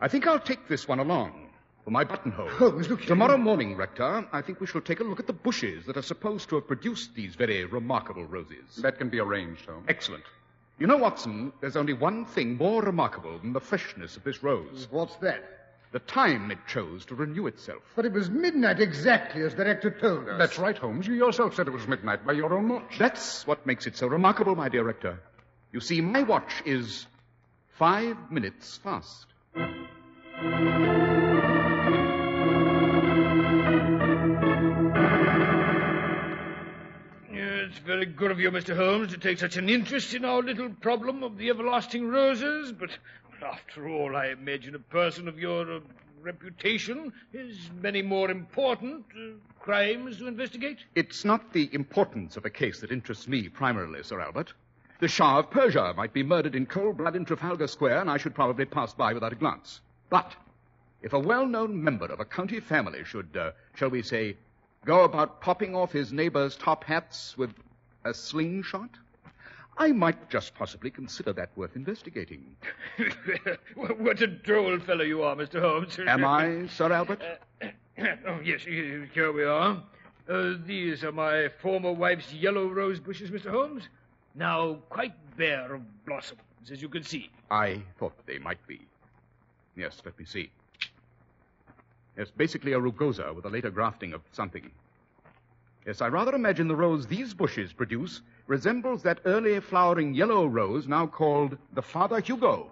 I 0.01 0.09
think 0.09 0.27
I'll 0.27 0.39
take 0.39 0.67
this 0.67 0.89
one 0.89 0.99
along 0.99 1.44
for 1.85 1.91
my 1.91 2.03
buttonhole. 2.03 2.49
Holmes, 2.49 2.89
look 2.89 2.99
here. 2.99 3.07
Tomorrow 3.07 3.37
morning, 3.37 3.77
Rector, 3.77 4.27
I 4.33 4.41
think 4.41 4.59
we 4.59 4.67
shall 4.67 4.81
take 4.81 4.99
a 4.99 5.03
look 5.03 5.19
at 5.19 5.27
the 5.27 5.33
bushes 5.33 5.85
that 5.85 5.95
are 5.95 6.01
supposed 6.01 6.49
to 6.49 6.55
have 6.55 6.67
produced 6.67 7.15
these 7.15 7.35
very 7.35 7.63
remarkable 7.63 8.25
roses. 8.25 8.75
That 8.81 8.97
can 8.97 9.09
be 9.09 9.19
arranged, 9.19 9.65
Holmes. 9.65 9.85
Excellent. 9.87 10.23
You 10.79 10.87
know, 10.87 10.97
Watson, 10.97 11.53
there's 11.61 11.77
only 11.77 11.93
one 11.93 12.25
thing 12.25 12.57
more 12.57 12.81
remarkable 12.81 13.37
than 13.37 13.53
the 13.53 13.61
freshness 13.61 14.17
of 14.17 14.23
this 14.23 14.43
rose. 14.43 14.87
What's 14.91 15.15
that? 15.17 15.43
The 15.91 15.99
time 15.99 16.51
it 16.51 16.57
chose 16.67 17.05
to 17.05 17.15
renew 17.15 17.47
itself. 17.47 17.81
But 17.95 18.05
it 18.05 18.11
was 18.11 18.29
midnight 18.29 18.81
exactly 18.81 19.43
as 19.43 19.55
the 19.55 19.63
rector 19.63 19.91
told 19.91 20.27
us. 20.27 20.37
That's 20.37 20.59
right, 20.59 20.77
Holmes. 20.77 21.07
You 21.07 21.13
yourself 21.13 21.55
said 21.55 21.67
it 21.67 21.71
was 21.71 21.87
midnight 21.87 22.25
by 22.25 22.33
your 22.33 22.53
own 22.53 22.67
watch. 22.67 22.97
That's 22.97 23.47
what 23.47 23.65
makes 23.65 23.87
it 23.87 23.95
so 23.95 24.07
remarkable, 24.07 24.55
my 24.55 24.67
dear 24.67 24.83
Rector. 24.83 25.21
You 25.71 25.79
see, 25.79 26.01
my 26.01 26.23
watch 26.23 26.63
is 26.65 27.05
five 27.77 28.17
minutes 28.29 28.77
fast. 28.77 29.27
It's 37.75 37.83
very 37.83 38.05
good 38.05 38.31
of 38.31 38.39
you, 38.39 38.49
Mr. 38.51 38.73
Holmes, 38.73 39.11
to 39.11 39.17
take 39.17 39.37
such 39.37 39.57
an 39.57 39.67
interest 39.67 40.13
in 40.13 40.23
our 40.23 40.41
little 40.41 40.69
problem 40.69 41.23
of 41.23 41.37
the 41.37 41.49
everlasting 41.49 42.07
roses, 42.07 42.71
but 42.71 42.89
after 43.45 43.89
all, 43.89 44.15
I 44.15 44.27
imagine 44.27 44.75
a 44.75 44.79
person 44.79 45.27
of 45.27 45.37
your 45.37 45.69
uh, 45.69 45.79
reputation 46.21 47.11
has 47.33 47.57
many 47.81 48.01
more 48.01 48.31
important 48.31 49.03
uh, 49.13 49.33
crimes 49.59 50.19
to 50.19 50.27
investigate. 50.27 50.77
It's 50.95 51.25
not 51.25 51.51
the 51.51 51.69
importance 51.73 52.37
of 52.37 52.45
a 52.45 52.49
case 52.49 52.79
that 52.79 52.93
interests 52.93 53.27
me 53.27 53.49
primarily, 53.49 54.03
Sir 54.03 54.21
Albert. 54.21 54.53
The 55.01 55.09
Shah 55.09 55.39
of 55.39 55.51
Persia 55.51 55.93
might 55.97 56.13
be 56.13 56.23
murdered 56.23 56.55
in 56.55 56.67
cold 56.67 56.95
blood 56.95 57.17
in 57.17 57.25
Trafalgar 57.25 57.67
Square, 57.67 57.99
and 57.99 58.09
I 58.09 58.15
should 58.15 58.35
probably 58.35 58.63
pass 58.63 58.93
by 58.93 59.11
without 59.11 59.33
a 59.33 59.35
glance. 59.35 59.81
But 60.09 60.33
if 61.01 61.11
a 61.11 61.19
well 61.19 61.45
known 61.45 61.83
member 61.83 62.05
of 62.05 62.21
a 62.21 62.25
county 62.25 62.61
family 62.61 63.03
should, 63.03 63.35
uh, 63.35 63.51
shall 63.73 63.89
we 63.89 64.01
say, 64.01 64.37
go 64.85 65.03
about 65.03 65.41
popping 65.41 65.75
off 65.75 65.91
his 65.91 66.13
neighbor's 66.13 66.55
top 66.55 66.83
hats 66.83 67.37
with 67.37 67.51
a 68.05 68.13
slingshot, 68.13 68.89
I 69.77 69.91
might 69.91 70.29
just 70.29 70.55
possibly 70.55 70.89
consider 70.89 71.33
that 71.33 71.49
worth 71.57 71.75
investigating. 71.75 72.55
what 73.75 74.21
a 74.21 74.27
droll 74.27 74.79
fellow 74.79 75.03
you 75.03 75.23
are, 75.23 75.35
Mr. 75.35 75.59
Holmes. 75.59 75.99
Am 76.07 76.23
I, 76.23 76.67
Sir 76.67 76.93
Albert? 76.93 77.21
oh, 77.63 78.39
yes, 78.43 78.61
here 78.61 79.31
we 79.33 79.43
are. 79.43 79.83
Uh, 80.29 80.53
these 80.65 81.03
are 81.03 81.11
my 81.11 81.49
former 81.61 81.91
wife's 81.91 82.33
yellow 82.33 82.67
rose 82.67 82.99
bushes, 82.99 83.29
Mr. 83.31 83.51
Holmes. 83.51 83.89
Now 84.33 84.79
quite 84.89 85.13
bare 85.37 85.75
of 85.75 86.05
blossoms, 86.05 86.41
as 86.71 86.81
you 86.81 86.89
can 86.89 87.03
see. 87.03 87.29
I 87.51 87.81
thought 87.99 88.13
they 88.25 88.37
might 88.37 88.65
be. 88.67 88.81
Yes, 89.75 90.01
let 90.05 90.17
me 90.17 90.25
see. 90.25 90.49
Yes, 92.17 92.31
basically 92.35 92.73
a 92.73 92.79
rugosa 92.79 93.33
with 93.35 93.45
a 93.45 93.49
later 93.49 93.69
grafting 93.69 94.13
of 94.13 94.21
something. 94.31 94.71
Yes, 95.85 96.01
I 96.01 96.07
rather 96.07 96.33
imagine 96.33 96.67
the 96.67 96.75
rose 96.75 97.05
these 97.05 97.33
bushes 97.33 97.71
produce 97.73 98.21
resembles 98.47 99.03
that 99.03 99.19
early 99.25 99.59
flowering 99.59 100.13
yellow 100.13 100.45
rose 100.47 100.87
now 100.87 101.05
called 101.05 101.57
the 101.73 101.81
Father 101.81 102.19
Hugo. 102.19 102.71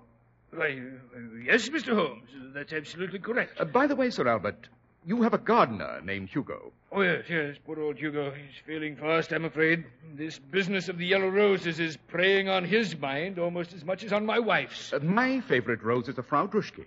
Why, 0.52 0.80
uh, 1.16 1.20
yes, 1.44 1.70
Mr. 1.70 1.96
Holmes, 1.96 2.30
that's 2.54 2.74
absolutely 2.74 3.20
correct. 3.20 3.60
Uh, 3.60 3.66
by 3.66 3.88
the 3.88 3.96
way, 3.96 4.10
Sir 4.10 4.28
Albert, 4.28 4.68
you 5.06 5.22
have 5.24 5.34
a 5.34 5.38
gardener 5.38 6.00
named 6.04 6.30
Hugo. 6.30 6.72
Oh, 6.92 7.02
yes, 7.02 7.26
yes, 7.30 7.56
poor 7.66 7.80
old 7.80 7.98
Hugo. 7.98 8.32
He's 8.32 8.62
failing 8.66 8.96
fast, 8.96 9.32
I'm 9.32 9.46
afraid. 9.46 9.84
This 10.16 10.40
business 10.40 10.90
of 10.90 10.98
the 10.98 11.06
yellow 11.06 11.28
roses 11.30 11.80
is 11.80 11.98
preying 11.98 12.50
on 12.50 12.64
his 12.66 12.98
mind 12.98 13.40
almost 13.40 13.74
as 13.74 13.84
much 13.84 14.04
as 14.04 14.14
on 14.14 14.26
my 14.26 14.40
wife's. 14.40 14.94
Uh, 14.94 15.00
my 15.00 15.42
favorite 15.42 15.84
rose 15.84 16.08
is 16.08 16.18
a 16.18 16.24
Frau 16.24 16.48
Druschki, 16.48 16.86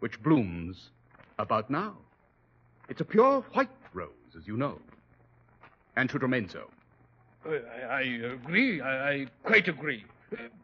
which 0.00 0.22
blooms 0.22 0.90
about 1.38 1.70
now. 1.70 1.96
It's 2.88 3.00
a 3.00 3.04
pure 3.04 3.40
white 3.52 3.70
rose, 3.92 4.10
as 4.36 4.46
you 4.46 4.56
know, 4.56 4.78
and 5.96 6.10
should 6.10 6.22
remain 6.22 6.48
so. 6.48 6.70
I, 7.46 7.60
I 7.88 8.00
agree. 8.02 8.80
I, 8.80 9.12
I 9.12 9.26
quite 9.42 9.68
agree. 9.68 10.04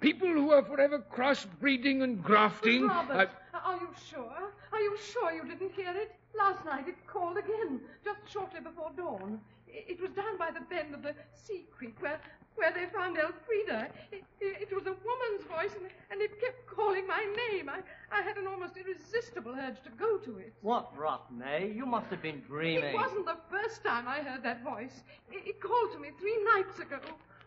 People 0.00 0.28
who 0.28 0.50
are 0.50 0.64
forever 0.64 1.04
crossbreeding 1.12 2.02
and 2.02 2.22
grafting. 2.22 2.86
Robert, 2.86 3.30
are 3.54 3.76
you 3.76 3.88
sure? 4.10 4.52
Are 4.72 4.80
you 4.80 4.96
sure 5.12 5.32
you 5.32 5.44
didn't 5.44 5.72
hear 5.72 5.92
it? 5.94 6.12
Last 6.36 6.64
night 6.64 6.88
it 6.88 6.96
called 7.06 7.36
again, 7.36 7.80
just 8.04 8.18
shortly 8.26 8.60
before 8.60 8.90
dawn. 8.96 9.40
It 9.68 10.00
was 10.00 10.10
down 10.10 10.36
by 10.38 10.50
the 10.50 10.60
bend 10.68 10.94
of 10.94 11.02
the 11.02 11.14
sea 11.34 11.64
creek 11.76 11.94
where, 12.00 12.20
where 12.56 12.72
they 12.72 12.86
found 12.92 13.18
Elfrida. 13.18 13.88
It, 14.10 14.24
it, 14.40 14.68
it 14.70 14.74
was 14.74 14.86
a 14.86 14.96
woman's 15.04 15.46
voice, 15.46 15.74
and, 15.76 15.86
and 16.10 16.20
it 16.20 16.40
kept 16.40 16.66
calling 16.66 17.06
my 17.06 17.24
name. 17.50 17.68
I, 17.68 17.80
I 18.10 18.22
had 18.22 18.36
an 18.36 18.46
almost 18.46 18.76
irresistible 19.20 19.54
urge 19.58 19.82
to 19.84 19.90
go 19.98 20.18
to 20.18 20.38
it. 20.38 20.52
What 20.62 20.96
rot, 20.96 21.32
May? 21.36 21.72
You 21.74 21.86
must 21.86 22.06
have 22.06 22.22
been 22.22 22.40
dreaming. 22.46 22.84
It 22.84 22.94
wasn't 22.94 23.26
the 23.26 23.36
first 23.50 23.84
time 23.84 24.06
I 24.08 24.18
heard 24.20 24.42
that 24.42 24.62
voice. 24.64 25.02
It, 25.30 25.46
it 25.46 25.60
called 25.60 25.92
to 25.92 25.98
me 25.98 26.08
three 26.18 26.38
nights 26.54 26.78
ago. 26.78 26.98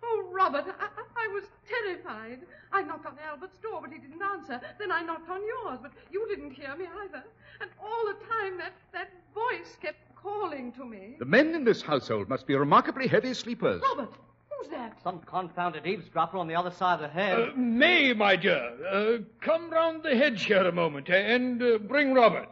Oh, 0.04 0.30
Robert, 0.32 0.66
I, 0.80 0.86
I, 0.86 1.26
I 1.26 1.28
was 1.34 1.44
terrified. 1.68 2.40
I 2.72 2.82
knocked 2.82 3.06
on 3.06 3.18
Albert's 3.26 3.56
door, 3.62 3.80
but 3.82 3.92
he 3.92 4.00
didn't 4.00 4.22
answer. 4.22 4.60
Then 4.78 4.92
I 4.92 5.02
knocked 5.02 5.30
on 5.30 5.42
yours, 5.46 5.80
but 5.82 5.92
you 6.12 6.28
didn't 6.28 6.52
hear 6.52 6.76
me 6.76 6.86
either. 7.04 7.24
And 7.62 7.70
all 7.82 8.06
the 8.06 8.18
time 8.26 8.58
that, 8.58 8.74
that 8.92 9.12
voice 9.34 9.78
kept 9.82 10.16
calling 10.16 10.72
to 10.74 10.86
me. 10.86 11.16
The 11.20 11.26
men 11.26 11.56
in 11.56 11.64
this 11.64 11.82
household 11.82 12.28
must 12.28 12.46
be 12.46 12.56
remarkably 12.56 13.08
heavy 13.08 13.34
sleepers. 13.34 13.82
Robert, 13.82 14.14
who's 14.64 14.72
that? 14.72 14.98
Some 15.04 15.20
confounded 15.20 15.86
eavesdropper 15.86 16.38
on 16.38 16.48
the 16.48 16.56
other 16.56 16.72
side 16.72 16.96
of 16.96 17.02
the 17.02 17.08
hedge. 17.08 17.50
Uh, 17.50 17.56
May, 17.56 18.14
my 18.14 18.36
dear, 18.36 18.72
uh, 18.90 19.18
come 19.42 19.70
round 19.70 20.04
the 20.04 20.16
hedge 20.16 20.46
here 20.46 20.68
a 20.68 20.72
moment 20.72 21.10
eh, 21.10 21.16
and 21.16 21.62
uh, 21.62 21.78
bring 21.80 22.14
Robert. 22.14 22.50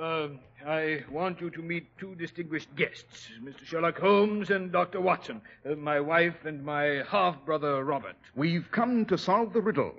Uh, 0.00 0.28
I 0.66 1.04
want 1.10 1.40
you 1.40 1.50
to 1.50 1.62
meet 1.62 1.86
two 1.98 2.14
distinguished 2.16 2.74
guests, 2.76 3.28
Mr. 3.42 3.64
Sherlock 3.64 3.98
Holmes 3.98 4.50
and 4.50 4.72
Dr. 4.72 5.00
Watson, 5.00 5.40
uh, 5.68 5.74
my 5.76 6.00
wife 6.00 6.44
and 6.44 6.64
my 6.64 7.02
half 7.08 7.36
brother 7.44 7.84
Robert. 7.84 8.16
We've 8.34 8.70
come 8.70 9.04
to 9.06 9.16
solve 9.16 9.52
the 9.52 9.60
riddle 9.62 9.94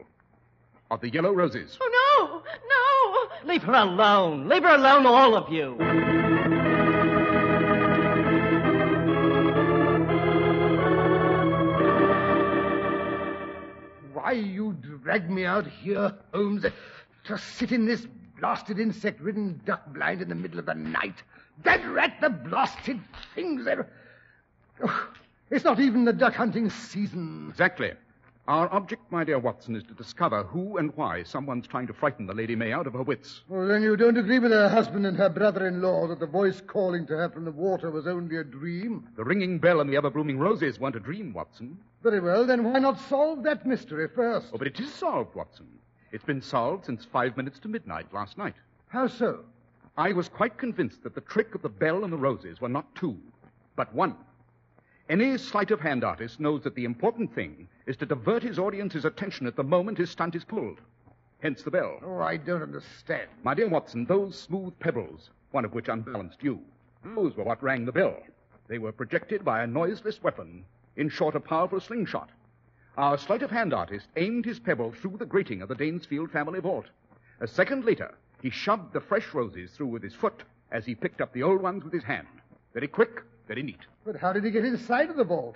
of 0.91 1.01
the 1.01 1.09
yellow 1.09 1.31
roses. 1.31 1.77
Oh, 1.81 2.43
no, 3.41 3.47
no. 3.47 3.51
Leave 3.53 3.63
her 3.63 3.73
alone. 3.73 4.49
Leave 4.49 4.63
her 4.63 4.75
alone, 4.75 5.05
all 5.05 5.35
of 5.35 5.51
you. 5.51 6.38
Why 14.29 14.35
you 14.35 14.73
drag 14.73 15.27
me 15.31 15.43
out 15.43 15.65
here, 15.65 16.13
Holmes, 16.35 16.63
to 17.23 17.37
sit 17.39 17.71
in 17.71 17.87
this 17.87 18.05
blasted 18.39 18.79
insect-ridden 18.79 19.61
duck 19.65 19.91
blind 19.91 20.21
in 20.21 20.29
the 20.29 20.35
middle 20.35 20.59
of 20.59 20.67
the 20.67 20.75
night? 20.75 21.15
That 21.63 21.83
rat, 21.89 22.17
the 22.21 22.29
blasted 22.29 22.99
things, 23.33 23.65
they're... 23.65 23.89
Oh, 24.83 25.09
it's 25.49 25.65
not 25.65 25.79
even 25.79 26.05
the 26.05 26.13
duck 26.13 26.35
hunting 26.35 26.69
season. 26.69 27.47
Exactly. 27.49 27.93
Our 28.49 28.67
object, 28.73 29.11
my 29.11 29.23
dear 29.23 29.37
Watson, 29.37 29.75
is 29.75 29.83
to 29.83 29.93
discover 29.93 30.41
who 30.41 30.77
and 30.77 30.91
why 30.97 31.21
someone's 31.21 31.67
trying 31.67 31.85
to 31.85 31.93
frighten 31.93 32.25
the 32.25 32.33
Lady 32.33 32.55
May 32.55 32.73
out 32.73 32.87
of 32.87 32.93
her 32.93 33.03
wits. 33.03 33.41
Well, 33.47 33.67
then 33.67 33.83
you 33.83 33.95
don't 33.95 34.17
agree 34.17 34.39
with 34.39 34.51
her 34.51 34.67
husband 34.67 35.05
and 35.05 35.15
her 35.17 35.29
brother-in-law 35.29 36.07
that 36.07 36.19
the 36.19 36.25
voice 36.25 36.59
calling 36.59 37.05
to 37.05 37.15
her 37.15 37.29
from 37.29 37.45
the 37.45 37.51
water 37.51 37.91
was 37.91 38.07
only 38.07 38.37
a 38.37 38.43
dream? 38.43 39.07
The 39.15 39.23
ringing 39.23 39.59
bell 39.59 39.81
and 39.81 39.87
the 39.87 39.97
ever-blooming 39.97 40.39
roses 40.39 40.79
weren't 40.79 40.95
a 40.95 40.99
dream, 40.99 41.31
Watson. 41.31 41.77
Very 42.01 42.19
well, 42.19 42.43
then 42.43 42.63
why 42.63 42.79
not 42.79 42.99
solve 43.01 43.43
that 43.43 43.67
mystery 43.67 44.07
first? 44.07 44.47
Oh, 44.51 44.57
but 44.57 44.65
it 44.65 44.79
is 44.79 44.91
solved, 44.91 45.35
Watson. 45.35 45.67
It's 46.11 46.25
been 46.25 46.41
solved 46.41 46.87
since 46.87 47.05
five 47.05 47.37
minutes 47.37 47.59
to 47.59 47.67
midnight 47.67 48.11
last 48.11 48.35
night. 48.35 48.55
How 48.87 49.05
so? 49.05 49.41
I 49.95 50.11
was 50.11 50.27
quite 50.27 50.57
convinced 50.57 51.03
that 51.03 51.13
the 51.13 51.21
trick 51.21 51.53
of 51.53 51.61
the 51.61 51.69
bell 51.69 52.03
and 52.03 52.11
the 52.11 52.17
roses 52.17 52.59
were 52.59 52.67
not 52.67 52.95
two, 52.95 53.15
but 53.75 53.93
one. 53.93 54.15
Any 55.09 55.39
sleight 55.39 55.71
of 55.71 55.79
hand 55.79 56.03
artist 56.03 56.39
knows 56.39 56.61
that 56.61 56.75
the 56.75 56.85
important 56.85 57.33
thing 57.33 57.67
is 57.87 57.97
to 57.97 58.05
divert 58.05 58.43
his 58.43 58.59
audience's 58.59 59.05
attention 59.05 59.47
at 59.47 59.55
the 59.55 59.63
moment 59.63 59.97
his 59.97 60.11
stunt 60.11 60.35
is 60.35 60.43
pulled. 60.43 60.81
Hence 61.39 61.63
the 61.63 61.71
bell. 61.71 61.99
Oh, 62.05 62.19
I 62.19 62.37
don't 62.37 62.61
understand. 62.61 63.27
My 63.41 63.55
dear 63.55 63.67
Watson, 63.67 64.05
those 64.05 64.37
smooth 64.37 64.77
pebbles, 64.77 65.31
one 65.49 65.65
of 65.65 65.73
which 65.73 65.89
unbalanced 65.89 66.43
you, 66.43 66.59
hmm. 67.01 67.15
those 67.15 67.35
were 67.35 67.43
what 67.43 67.63
rang 67.63 67.85
the 67.85 67.91
bell. 67.91 68.21
They 68.67 68.77
were 68.77 68.91
projected 68.91 69.43
by 69.43 69.63
a 69.63 69.67
noiseless 69.67 70.21
weapon, 70.21 70.63
in 70.95 71.09
short, 71.09 71.33
a 71.33 71.39
powerful 71.39 71.79
slingshot. 71.79 72.29
Our 72.95 73.17
sleight 73.17 73.41
of 73.41 73.49
hand 73.49 73.73
artist 73.73 74.09
aimed 74.15 74.45
his 74.45 74.59
pebble 74.59 74.91
through 74.91 75.17
the 75.17 75.25
grating 75.25 75.63
of 75.63 75.69
the 75.69 75.75
Danesfield 75.75 76.29
family 76.29 76.59
vault. 76.59 76.85
A 77.39 77.47
second 77.47 77.83
later, 77.83 78.13
he 78.43 78.51
shoved 78.51 78.93
the 78.93 79.01
fresh 79.01 79.33
roses 79.33 79.71
through 79.71 79.87
with 79.87 80.03
his 80.03 80.13
foot 80.13 80.43
as 80.71 80.85
he 80.85 80.93
picked 80.93 81.19
up 81.19 81.33
the 81.33 81.41
old 81.41 81.63
ones 81.63 81.83
with 81.83 81.93
his 81.93 82.03
hand. 82.03 82.27
Very 82.73 82.87
quick, 82.87 83.23
very 83.47 83.63
neat. 83.63 83.79
But 84.05 84.15
how 84.15 84.33
did 84.33 84.43
he 84.43 84.51
get 84.51 84.65
inside 84.65 85.09
of 85.09 85.15
the 85.15 85.23
vault? 85.23 85.55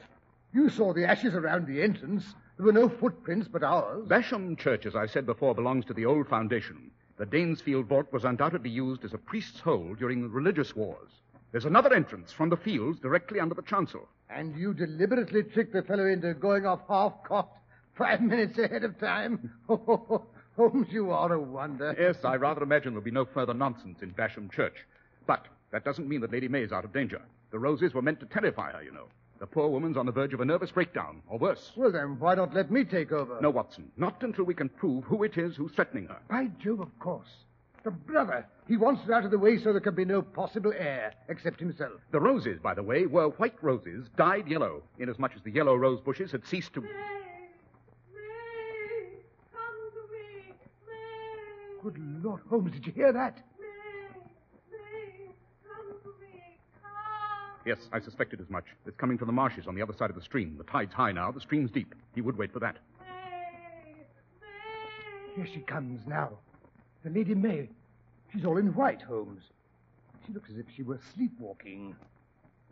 You 0.54 0.70
saw 0.70 0.94
the 0.94 1.08
ashes 1.08 1.36
around 1.36 1.68
the 1.68 1.82
entrance. 1.82 2.36
There 2.58 2.66
were 2.66 2.74
no 2.74 2.90
footprints 2.90 3.48
but 3.48 3.64
ours. 3.64 4.08
Bosham 4.08 4.58
Church, 4.58 4.86
as 4.86 4.96
I 4.96 5.06
said 5.06 5.26
before, 5.26 5.56
belongs 5.56 5.86
to 5.86 5.94
the 5.94 6.06
old 6.06 6.28
foundation. 6.28 6.92
The 7.18 7.26
Danesfield 7.26 7.86
vault 7.86 8.12
was 8.12 8.26
undoubtedly 8.26 8.70
used 8.70 9.06
as 9.06 9.14
a 9.14 9.18
priest's 9.18 9.60
hole 9.60 9.96
during 9.96 10.22
the 10.22 10.28
religious 10.28 10.76
wars. 10.76 11.10
There's 11.52 11.66
another 11.66 11.94
entrance 11.94 12.32
from 12.32 12.50
the 12.50 12.58
fields 12.58 13.00
directly 13.00 13.40
under 13.40 13.54
the 13.54 13.62
chancel. 13.62 14.08
And 14.30 14.56
you 14.56 14.74
deliberately 14.74 15.44
tricked 15.44 15.74
the 15.74 15.84
fellow 15.84 16.08
into 16.08 16.34
going 16.34 16.66
off 16.66 16.82
half-cocked 16.90 17.60
five 17.96 18.22
minutes 18.32 18.58
ahead 18.58 18.84
of 18.84 19.00
time? 19.00 19.52
Holmes, 19.68 20.88
you 20.92 21.12
are 21.12 21.34
a 21.34 21.40
wonder. 21.40 21.96
Yes, 22.00 22.18
I 22.24 22.36
rather 22.36 22.64
imagine 22.64 22.94
there'll 22.94 23.04
be 23.04 23.12
no 23.12 23.26
further 23.26 23.54
nonsense 23.54 24.02
in 24.02 24.12
Bosham 24.14 24.52
Church. 24.52 24.86
But 25.26 25.46
that 25.74 25.84
doesn't 25.84 26.08
mean 26.08 26.22
that 26.22 26.32
Lady 26.32 26.48
May 26.48 26.62
is 26.62 26.72
out 26.72 26.86
of 26.86 26.94
danger. 26.94 27.20
The 27.52 27.58
roses 27.58 27.96
were 27.96 28.02
meant 28.04 28.20
to 28.20 28.28
terrify 28.28 28.72
her, 28.72 28.84
you 28.84 28.92
know. 28.92 29.08
The 29.40 29.48
poor 29.48 29.68
woman's 29.68 29.98
on 29.98 30.06
the 30.06 30.12
verge 30.12 30.34
of 30.34 30.40
a 30.40 30.46
nervous 30.46 30.70
breakdown, 30.70 31.24
or 31.28 31.40
worse. 31.40 31.72
Well, 31.76 31.92
then, 31.92 32.20
why 32.20 32.36
not 32.36 32.54
let 32.54 32.70
me 32.72 32.86
take 32.86 33.12
over? 33.12 33.40
No, 33.42 33.50
Watson, 33.50 33.92
not 33.98 34.22
until 34.24 34.46
we 34.46 34.54
can 34.54 34.70
prove 34.70 35.04
who 35.04 35.24
it 35.24 35.36
is 35.36 35.56
who's 35.56 35.72
threatening 35.72 36.06
her. 36.06 36.20
By 36.30 36.50
Jove, 36.60 36.80
of 36.80 37.00
course. 37.00 37.28
The 37.84 37.90
brother. 37.92 38.46
He 38.68 38.78
wants 38.78 39.02
it 39.04 39.12
out 39.12 39.26
of 39.26 39.32
the 39.32 39.40
way 39.40 39.58
so 39.58 39.72
there 39.74 39.82
can 39.82 39.96
be 39.96 40.06
no 40.06 40.22
possible 40.22 40.72
heir 40.78 41.12
except 41.28 41.60
himself. 41.60 42.00
The 42.12 42.20
roses, 42.22 42.60
by 42.62 42.76
the 42.76 42.84
way, 42.84 43.08
were 43.08 43.30
white 43.30 43.62
roses 43.62 44.08
dyed 44.16 44.48
yellow, 44.48 44.84
inasmuch 45.00 45.32
as 45.36 45.42
the 45.42 45.52
yellow 45.52 45.76
rose 45.76 46.00
bushes 46.00 46.32
had 46.32 46.46
ceased 46.46 46.74
to. 46.76 46.82
May, 46.82 46.90
May, 48.14 49.10
come 49.52 49.92
to 49.92 50.14
me, 50.14 50.54
May. 50.88 51.82
Good 51.82 52.24
Lord, 52.24 52.42
Holmes, 52.48 52.72
did 52.72 52.86
you 52.86 52.94
hear 52.94 53.12
that? 53.12 53.40
Yes, 57.66 57.78
I 57.94 58.00
suspected 58.00 58.42
as 58.42 58.50
much. 58.50 58.66
It's 58.86 58.98
coming 58.98 59.18
from 59.18 59.28
the 59.28 59.34
marshes 59.34 59.68
on 59.68 59.76
the 59.76 59.82
other 59.82 59.94
side 59.94 60.10
of 60.10 60.16
the 60.16 60.22
stream. 60.22 60.56
The 60.58 60.66
tide's 60.66 60.94
high 60.94 61.12
now, 61.12 61.32
the 61.32 61.40
stream's 61.40 61.72
deep. 61.72 61.96
He 62.14 62.22
would 62.22 62.38
wait 62.38 62.52
for 62.52 62.60
that. 62.60 62.78
Here 65.36 65.48
she 65.52 65.62
comes 65.62 66.02
now. 66.06 66.32
The 67.04 67.10
Lady 67.10 67.36
May. 67.36 67.70
She's 68.32 68.46
all 68.46 68.58
in 68.58 68.74
white, 68.76 69.02
Holmes. 69.02 69.44
She 70.26 70.34
looks 70.34 70.50
as 70.52 70.58
if 70.58 70.66
she 70.76 70.84
were 70.84 71.00
sleepwalking. 71.16 71.96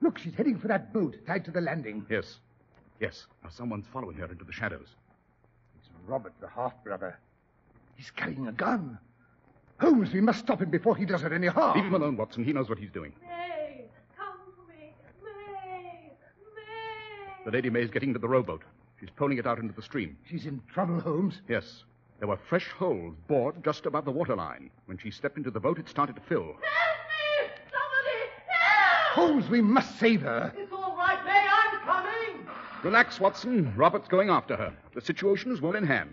Look, 0.01 0.17
she's 0.17 0.34
heading 0.36 0.58
for 0.58 0.67
that 0.67 0.93
boat 0.93 1.15
tied 1.25 1.45
to 1.45 1.51
the 1.51 1.62
landing. 1.62 2.06
Yes. 2.10 2.38
Yes. 2.99 3.25
Now 3.43 3.49
someone's 3.49 3.86
following 3.91 4.17
her 4.17 4.25
into 4.25 4.43
the 4.43 4.51
shadows. 4.51 4.88
It's 5.80 5.89
Robert, 6.08 6.34
the 6.39 6.47
half-brother. 6.47 7.17
He's 7.95 8.12
carrying 8.12 8.47
a 8.47 8.51
gun. 8.51 8.97
Holmes, 9.80 10.13
we 10.13 10.21
must 10.21 10.39
stop 10.39 10.62
him 10.62 10.69
before 10.69 10.95
he 10.95 11.06
does 11.06 11.21
her 11.21 11.34
any 11.34 11.47
harm. 11.47 11.75
Leave 11.75 11.86
him 11.86 11.95
alone, 11.95 12.15
Watson. 12.15 12.43
He 12.43 12.54
knows 12.54 12.69
what 12.69 12.77
he's 12.77 12.91
doing. 12.91 13.13
May, 13.21 13.86
come 14.15 14.38
to 14.56 14.71
me. 14.71 14.93
May, 15.23 16.12
May. 16.56 17.31
The 17.43 17.51
Lady 17.51 17.69
May's 17.69 17.89
getting 17.89 18.13
to 18.13 18.19
the 18.19 18.27
rowboat. 18.27 18.62
She's 18.99 19.10
poling 19.10 19.39
it 19.39 19.47
out 19.47 19.58
into 19.58 19.73
the 19.73 19.82
stream. 19.82 20.15
She's 20.30 20.45
in 20.45 20.62
trouble, 20.71 20.99
Holmes. 20.99 21.41
Yes. 21.49 21.84
There 22.19 22.27
were 22.27 22.38
fresh 22.49 22.67
holes 22.67 23.15
bored 23.27 23.63
just 23.63 23.88
above 23.88 24.06
the 24.06 24.12
waterline. 24.12 24.69
When 24.86 24.99
she 24.99 25.10
stepped 25.10 25.38
into 25.38 25.49
the 25.49 25.60
boat, 25.60 25.80
it 25.80 25.89
started 25.89 26.15
to 26.17 26.21
fill. 26.21 26.43
Help 26.43 26.60
me! 26.60 27.49
Somebody! 27.71 28.30
Help! 28.47 29.15
Holmes, 29.15 29.49
we 29.49 29.60
must 29.60 29.97
save 29.97 30.21
her. 30.21 30.54
It's 30.56 30.71
all 30.71 30.95
right, 30.95 31.25
May. 31.25 31.47
I'm 31.49 31.80
coming. 31.80 32.47
Relax, 32.84 33.19
Watson. 33.19 33.73
Robert's 33.75 34.08
going 34.08 34.30
after 34.30 34.56
her. 34.56 34.71
The 34.93 35.01
situation 35.01 35.51
is 35.51 35.62
well 35.62 35.75
in 35.75 35.84
hand. 35.84 36.12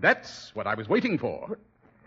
That's 0.00 0.54
what 0.54 0.66
I 0.66 0.74
was 0.74 0.88
waiting 0.88 1.18
for. 1.18 1.58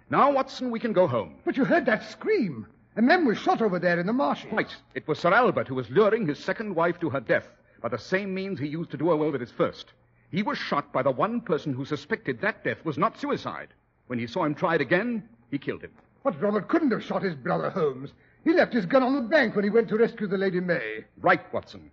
Now, 0.10 0.32
Watson, 0.32 0.72
we 0.72 0.80
can 0.80 0.94
go 0.94 1.06
home. 1.06 1.36
But 1.46 1.58
you 1.58 1.64
heard 1.64 1.86
that 1.86 2.10
scream. 2.10 2.66
A 2.96 3.02
man 3.02 3.26
was 3.26 3.40
shot 3.40 3.62
over 3.62 3.80
there 3.80 4.00
in 4.00 4.06
the 4.06 4.14
marshes. 4.14 4.52
Right. 4.52 4.76
It 4.94 5.08
was 5.08 5.18
Sir 5.18 5.34
Albert 5.34 5.68
who 5.68 5.76
was 5.76 5.90
luring 5.90 6.28
his 6.28 6.38
second 6.38 6.76
wife 6.76 7.00
to 7.00 7.10
her 7.10 7.20
death 7.20 7.48
by 7.82 7.90
the 7.90 7.98
same 7.98 8.34
means 8.34 8.60
he 8.60 8.68
used 8.68 8.92
to 8.92 8.98
do 8.98 9.10
away 9.10 9.32
with 9.32 9.42
his 9.42 9.52
first. 9.52 9.94
He 10.30 10.44
was 10.44 10.60
shot 10.60 10.94
by 10.94 11.02
the 11.02 11.12
one 11.12 11.42
person 11.42 11.74
who 11.74 11.86
suspected 11.86 12.40
that 12.42 12.64
death 12.64 12.86
was 12.86 12.98
not 13.00 13.20
suicide. 13.20 13.70
When 14.08 14.20
he 14.20 14.28
saw 14.28 14.46
him 14.46 14.54
tried 14.54 14.82
again, 14.82 15.28
he 15.50 15.58
killed 15.58 15.82
him. 15.82 15.92
But 16.24 16.40
Robert 16.40 16.68
couldn't 16.68 16.92
have 16.92 17.04
shot 17.04 17.24
his 17.24 17.36
brother, 17.36 17.72
Holmes. 17.72 18.12
He 18.44 18.54
left 18.54 18.74
his 18.74 18.86
gun 18.86 19.02
on 19.02 19.16
the 19.16 19.22
bank 19.22 19.56
when 19.56 19.64
he 19.64 19.72
went 19.72 19.90
to 19.90 19.98
rescue 19.98 20.28
the 20.28 20.38
Lady 20.38 20.60
May. 20.60 21.04
Right, 21.20 21.52
Watson. 21.52 21.90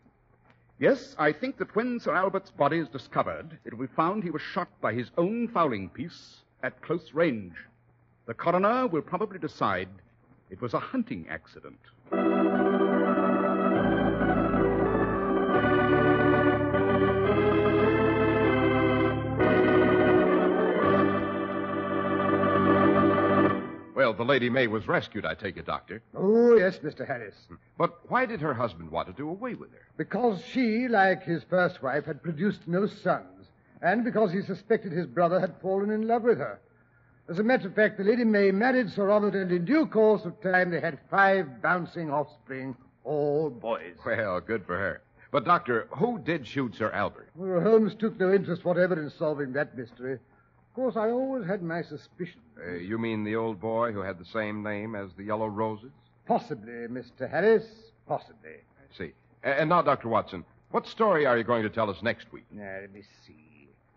Yes, 0.79 1.17
I 1.19 1.33
think 1.33 1.57
that 1.59 1.75
when 1.75 1.99
Sir 1.99 2.15
Albert's 2.15 2.51
body 2.51 2.79
is 2.79 2.89
discovered, 2.89 3.59
it 3.65 3.73
will 3.73 3.87
be 3.87 3.95
found 3.95 4.23
he 4.23 4.31
was 4.31 4.43
shot 4.43 4.69
by 4.81 4.93
his 4.93 5.11
own 5.17 5.49
fowling 5.49 5.89
piece 5.89 6.41
at 6.63 6.83
close 6.83 7.15
range. 7.15 7.55
The 8.27 8.35
coroner 8.35 8.87
will 8.87 9.03
probably 9.03 9.39
decide 9.39 9.89
it 10.51 10.61
was 10.61 10.75
a 10.75 10.81
hunting 10.81 11.27
accident. 11.29 11.79
Well, 23.95 24.15
the 24.15 24.25
Lady 24.25 24.51
May 24.51 24.67
was 24.67 24.89
rescued, 24.89 25.27
I 25.27 25.35
take 25.35 25.57
it, 25.57 25.67
Doctor. 25.67 26.03
Oh, 26.17 26.57
yes, 26.57 26.79
Mr. 26.79 27.07
Harris. 27.07 27.35
But 27.79 28.11
why 28.11 28.27
did 28.27 28.41
her 28.41 28.55
husband 28.55 28.91
want 28.91 29.09
to 29.09 29.13
do 29.13 29.29
away 29.29 29.55
with 29.55 29.71
her? 29.73 29.83
Because 29.97 30.43
she, 30.45 30.89
like 30.89 31.23
his 31.23 31.45
first 31.45 31.83
wife, 31.83 32.07
had 32.07 32.23
produced 32.23 32.67
no 32.67 32.87
sons, 32.87 33.47
and 33.83 34.03
because 34.03 34.33
he 34.33 34.43
suspected 34.43 34.91
his 34.93 35.07
brother 35.07 35.39
had 35.39 35.61
fallen 35.61 35.91
in 35.91 36.09
love 36.09 36.23
with 36.23 36.39
her. 36.39 36.59
As 37.31 37.39
a 37.39 37.45
matter 37.45 37.69
of 37.69 37.77
fact, 37.77 37.97
the 37.97 38.03
Lady 38.03 38.25
May 38.25 38.51
married 38.51 38.91
Sir 38.91 39.07
Robert, 39.07 39.37
and 39.37 39.53
in 39.53 39.65
due 39.65 39.87
course 39.87 40.25
of 40.25 40.41
time 40.41 40.73
they 40.73 40.81
had 40.81 40.99
five 41.09 41.63
bouncing 41.63 42.11
offspring, 42.11 42.75
all 43.05 43.51
boys. 43.51 43.95
Well, 44.05 44.41
good 44.41 44.67
for 44.67 44.77
her. 44.77 45.01
But, 45.31 45.45
Doctor, 45.45 45.87
who 45.91 46.19
did 46.19 46.45
shoot 46.45 46.75
Sir 46.75 46.91
Albert? 46.91 47.29
Well, 47.37 47.61
Holmes 47.61 47.95
took 47.95 48.19
no 48.19 48.33
interest 48.33 48.65
whatever 48.65 49.01
in 49.01 49.11
solving 49.11 49.53
that 49.53 49.79
mystery. 49.79 50.15
Of 50.15 50.75
course, 50.75 50.97
I 50.97 51.11
always 51.11 51.47
had 51.47 51.63
my 51.63 51.83
suspicions. 51.83 52.43
Uh, 52.59 52.73
you 52.73 52.99
mean 52.99 53.23
the 53.23 53.37
old 53.37 53.61
boy 53.61 53.93
who 53.93 54.01
had 54.01 54.19
the 54.19 54.25
same 54.25 54.65
name 54.65 54.97
as 54.97 55.11
the 55.17 55.23
Yellow 55.23 55.47
Roses? 55.47 55.93
Possibly, 56.27 56.89
Mr. 56.89 57.31
Harris, 57.31 57.65
possibly. 58.09 58.57
I 58.57 58.99
see. 58.99 59.13
And 59.45 59.69
now, 59.69 59.83
Dr. 59.83 60.09
Watson, 60.09 60.45
what 60.73 60.85
story 60.85 61.27
are 61.27 61.39
you 61.39 61.45
going 61.45 61.63
to 61.63 61.71
tell 61.71 61.91
us 61.91 62.03
next 62.03 62.33
week? 62.33 62.47
Now, 62.51 62.79
let 62.81 62.93
me 62.93 63.03
see. 63.25 63.50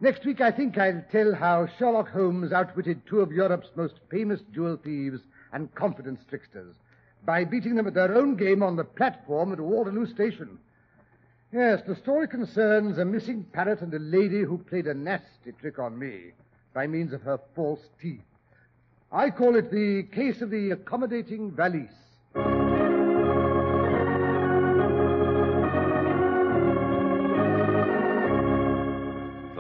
Next 0.03 0.25
week, 0.25 0.41
I 0.41 0.51
think 0.51 0.77
I'll 0.77 1.01
tell 1.13 1.33
how 1.33 1.65
Sherlock 1.79 2.09
Holmes 2.09 2.51
outwitted 2.51 3.07
two 3.07 3.21
of 3.21 3.31
Europe's 3.31 3.69
most 3.77 4.01
famous 4.11 4.41
jewel 4.53 4.75
thieves 4.75 5.21
and 5.53 5.73
confidence 5.75 6.19
tricksters 6.27 6.75
by 7.25 7.45
beating 7.45 7.75
them 7.75 7.87
at 7.87 7.93
their 7.93 8.13
own 8.13 8.35
game 8.35 8.61
on 8.61 8.75
the 8.75 8.83
platform 8.83 9.53
at 9.53 9.61
Waterloo 9.61 10.05
Station. 10.05 10.59
Yes, 11.53 11.83
the 11.87 11.95
story 11.95 12.27
concerns 12.27 12.97
a 12.97 13.05
missing 13.05 13.45
parrot 13.53 13.79
and 13.79 13.93
a 13.93 13.99
lady 13.99 14.41
who 14.41 14.57
played 14.57 14.87
a 14.87 14.93
nasty 14.93 15.53
trick 15.61 15.79
on 15.79 15.97
me 15.97 16.33
by 16.73 16.85
means 16.85 17.13
of 17.13 17.21
her 17.21 17.39
false 17.55 17.87
teeth. 18.01 18.25
I 19.09 19.29
call 19.29 19.55
it 19.55 19.71
the 19.71 20.03
case 20.11 20.41
of 20.41 20.49
the 20.49 20.71
accommodating 20.71 21.49
valise. 21.51 22.72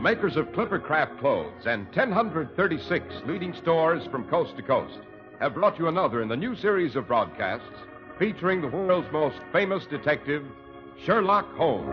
Makers 0.03 0.35
of 0.35 0.47
Clippercraft 0.47 1.17
clothes 1.21 1.65
and 1.65 1.85
1,036 1.95 3.05
leading 3.25 3.53
stores 3.53 4.05
from 4.11 4.27
coast 4.27 4.53
to 4.57 4.61
coast 4.61 4.99
have 5.39 5.53
brought 5.53 5.79
you 5.79 5.87
another 5.87 6.21
in 6.21 6.27
the 6.27 6.35
new 6.35 6.57
series 6.57 6.97
of 6.97 7.07
broadcasts 7.07 7.65
featuring 8.19 8.61
the 8.61 8.67
world's 8.67 9.09
most 9.13 9.37
famous 9.53 9.85
detective, 9.85 10.43
Sherlock 11.05 11.49
Holmes. 11.55 11.87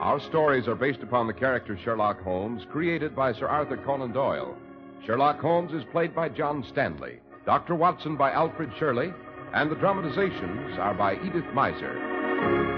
Our 0.00 0.20
stories 0.20 0.68
are 0.68 0.74
based 0.74 1.02
upon 1.02 1.26
the 1.26 1.34
character 1.34 1.76
Sherlock 1.76 2.22
Holmes 2.22 2.62
created 2.72 3.14
by 3.14 3.34
Sir 3.34 3.46
Arthur 3.46 3.76
Conan 3.76 4.12
Doyle. 4.12 4.56
Sherlock 5.04 5.38
Holmes 5.38 5.74
is 5.74 5.84
played 5.92 6.14
by 6.14 6.30
John 6.30 6.64
Stanley, 6.72 7.18
Dr. 7.44 7.74
Watson 7.74 8.16
by 8.16 8.32
Alfred 8.32 8.70
Shirley, 8.78 9.12
and 9.52 9.70
the 9.70 9.76
dramatizations 9.76 10.78
are 10.78 10.94
by 10.94 11.16
Edith 11.16 11.44
Meiser. 11.52 12.71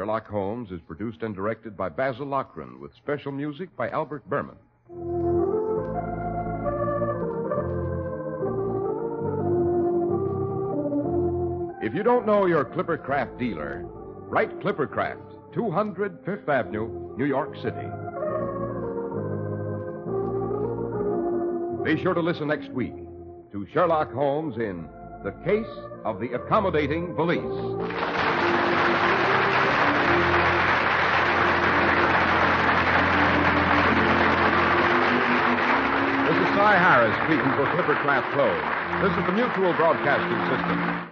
Sherlock 0.00 0.28
Holmes 0.28 0.70
is 0.70 0.80
produced 0.80 1.22
and 1.22 1.34
directed 1.34 1.76
by 1.76 1.90
Basil 1.90 2.24
Loughrane 2.24 2.80
with 2.80 2.94
special 2.94 3.32
music 3.32 3.68
by 3.76 3.90
Albert 3.90 4.26
Buhrman. 4.30 4.56
If 11.82 11.94
you 11.94 12.02
don't 12.02 12.24
know 12.24 12.46
your 12.46 12.64
Clippercraft 12.64 13.38
dealer, 13.38 13.82
write 13.84 14.58
Clippercraft, 14.60 15.52
200 15.52 16.24
Fifth 16.24 16.48
Avenue, 16.48 17.14
New 17.18 17.26
York 17.26 17.54
City. 17.56 17.90
Be 21.84 22.02
sure 22.02 22.14
to 22.14 22.22
listen 22.22 22.48
next 22.48 22.70
week 22.70 22.96
to 23.52 23.66
Sherlock 23.74 24.14
Holmes 24.14 24.56
in 24.56 24.88
The 25.24 25.32
Case 25.44 25.66
of 26.06 26.20
the 26.20 26.32
Accommodating 26.32 27.14
Valise. 27.14 28.40
Cy 36.60 36.76
Harris 36.76 37.16
for. 38.34 38.52
This 39.02 39.18
is 39.18 39.24
the 39.24 39.32
Mutual 39.32 39.72
Broadcasting 39.72 40.40
System. 40.50 41.10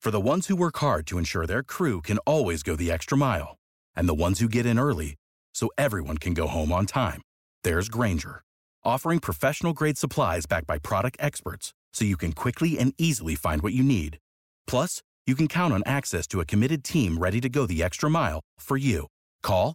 For 0.00 0.12
the 0.12 0.20
ones 0.20 0.46
who 0.46 0.54
work 0.54 0.76
hard 0.78 1.04
to 1.08 1.18
ensure 1.18 1.46
their 1.46 1.64
crew 1.64 2.00
can 2.00 2.18
always 2.18 2.62
go 2.62 2.76
the 2.76 2.92
extra 2.92 3.18
mile, 3.18 3.56
and 3.96 4.08
the 4.08 4.14
ones 4.14 4.38
who 4.38 4.48
get 4.48 4.66
in 4.66 4.78
early 4.78 5.16
so 5.52 5.68
everyone 5.76 6.18
can 6.18 6.32
go 6.32 6.46
home 6.46 6.70
on 6.70 6.86
time, 6.86 7.22
there's 7.64 7.88
Grainger, 7.88 8.42
offering 8.84 9.18
professional 9.18 9.72
grade 9.72 9.98
supplies 9.98 10.46
backed 10.46 10.68
by 10.68 10.78
product 10.78 11.16
experts 11.18 11.74
so 11.92 12.04
you 12.04 12.16
can 12.16 12.32
quickly 12.34 12.78
and 12.78 12.94
easily 12.98 13.34
find 13.34 13.62
what 13.62 13.72
you 13.72 13.82
need. 13.82 14.18
Plus, 14.68 15.02
you 15.26 15.34
can 15.34 15.48
count 15.48 15.74
on 15.74 15.82
access 15.86 16.28
to 16.28 16.40
a 16.40 16.44
committed 16.44 16.84
team 16.84 17.18
ready 17.18 17.40
to 17.40 17.48
go 17.48 17.66
the 17.66 17.82
extra 17.82 18.08
mile 18.08 18.42
for 18.60 18.76
you. 18.76 19.08
Call, 19.42 19.74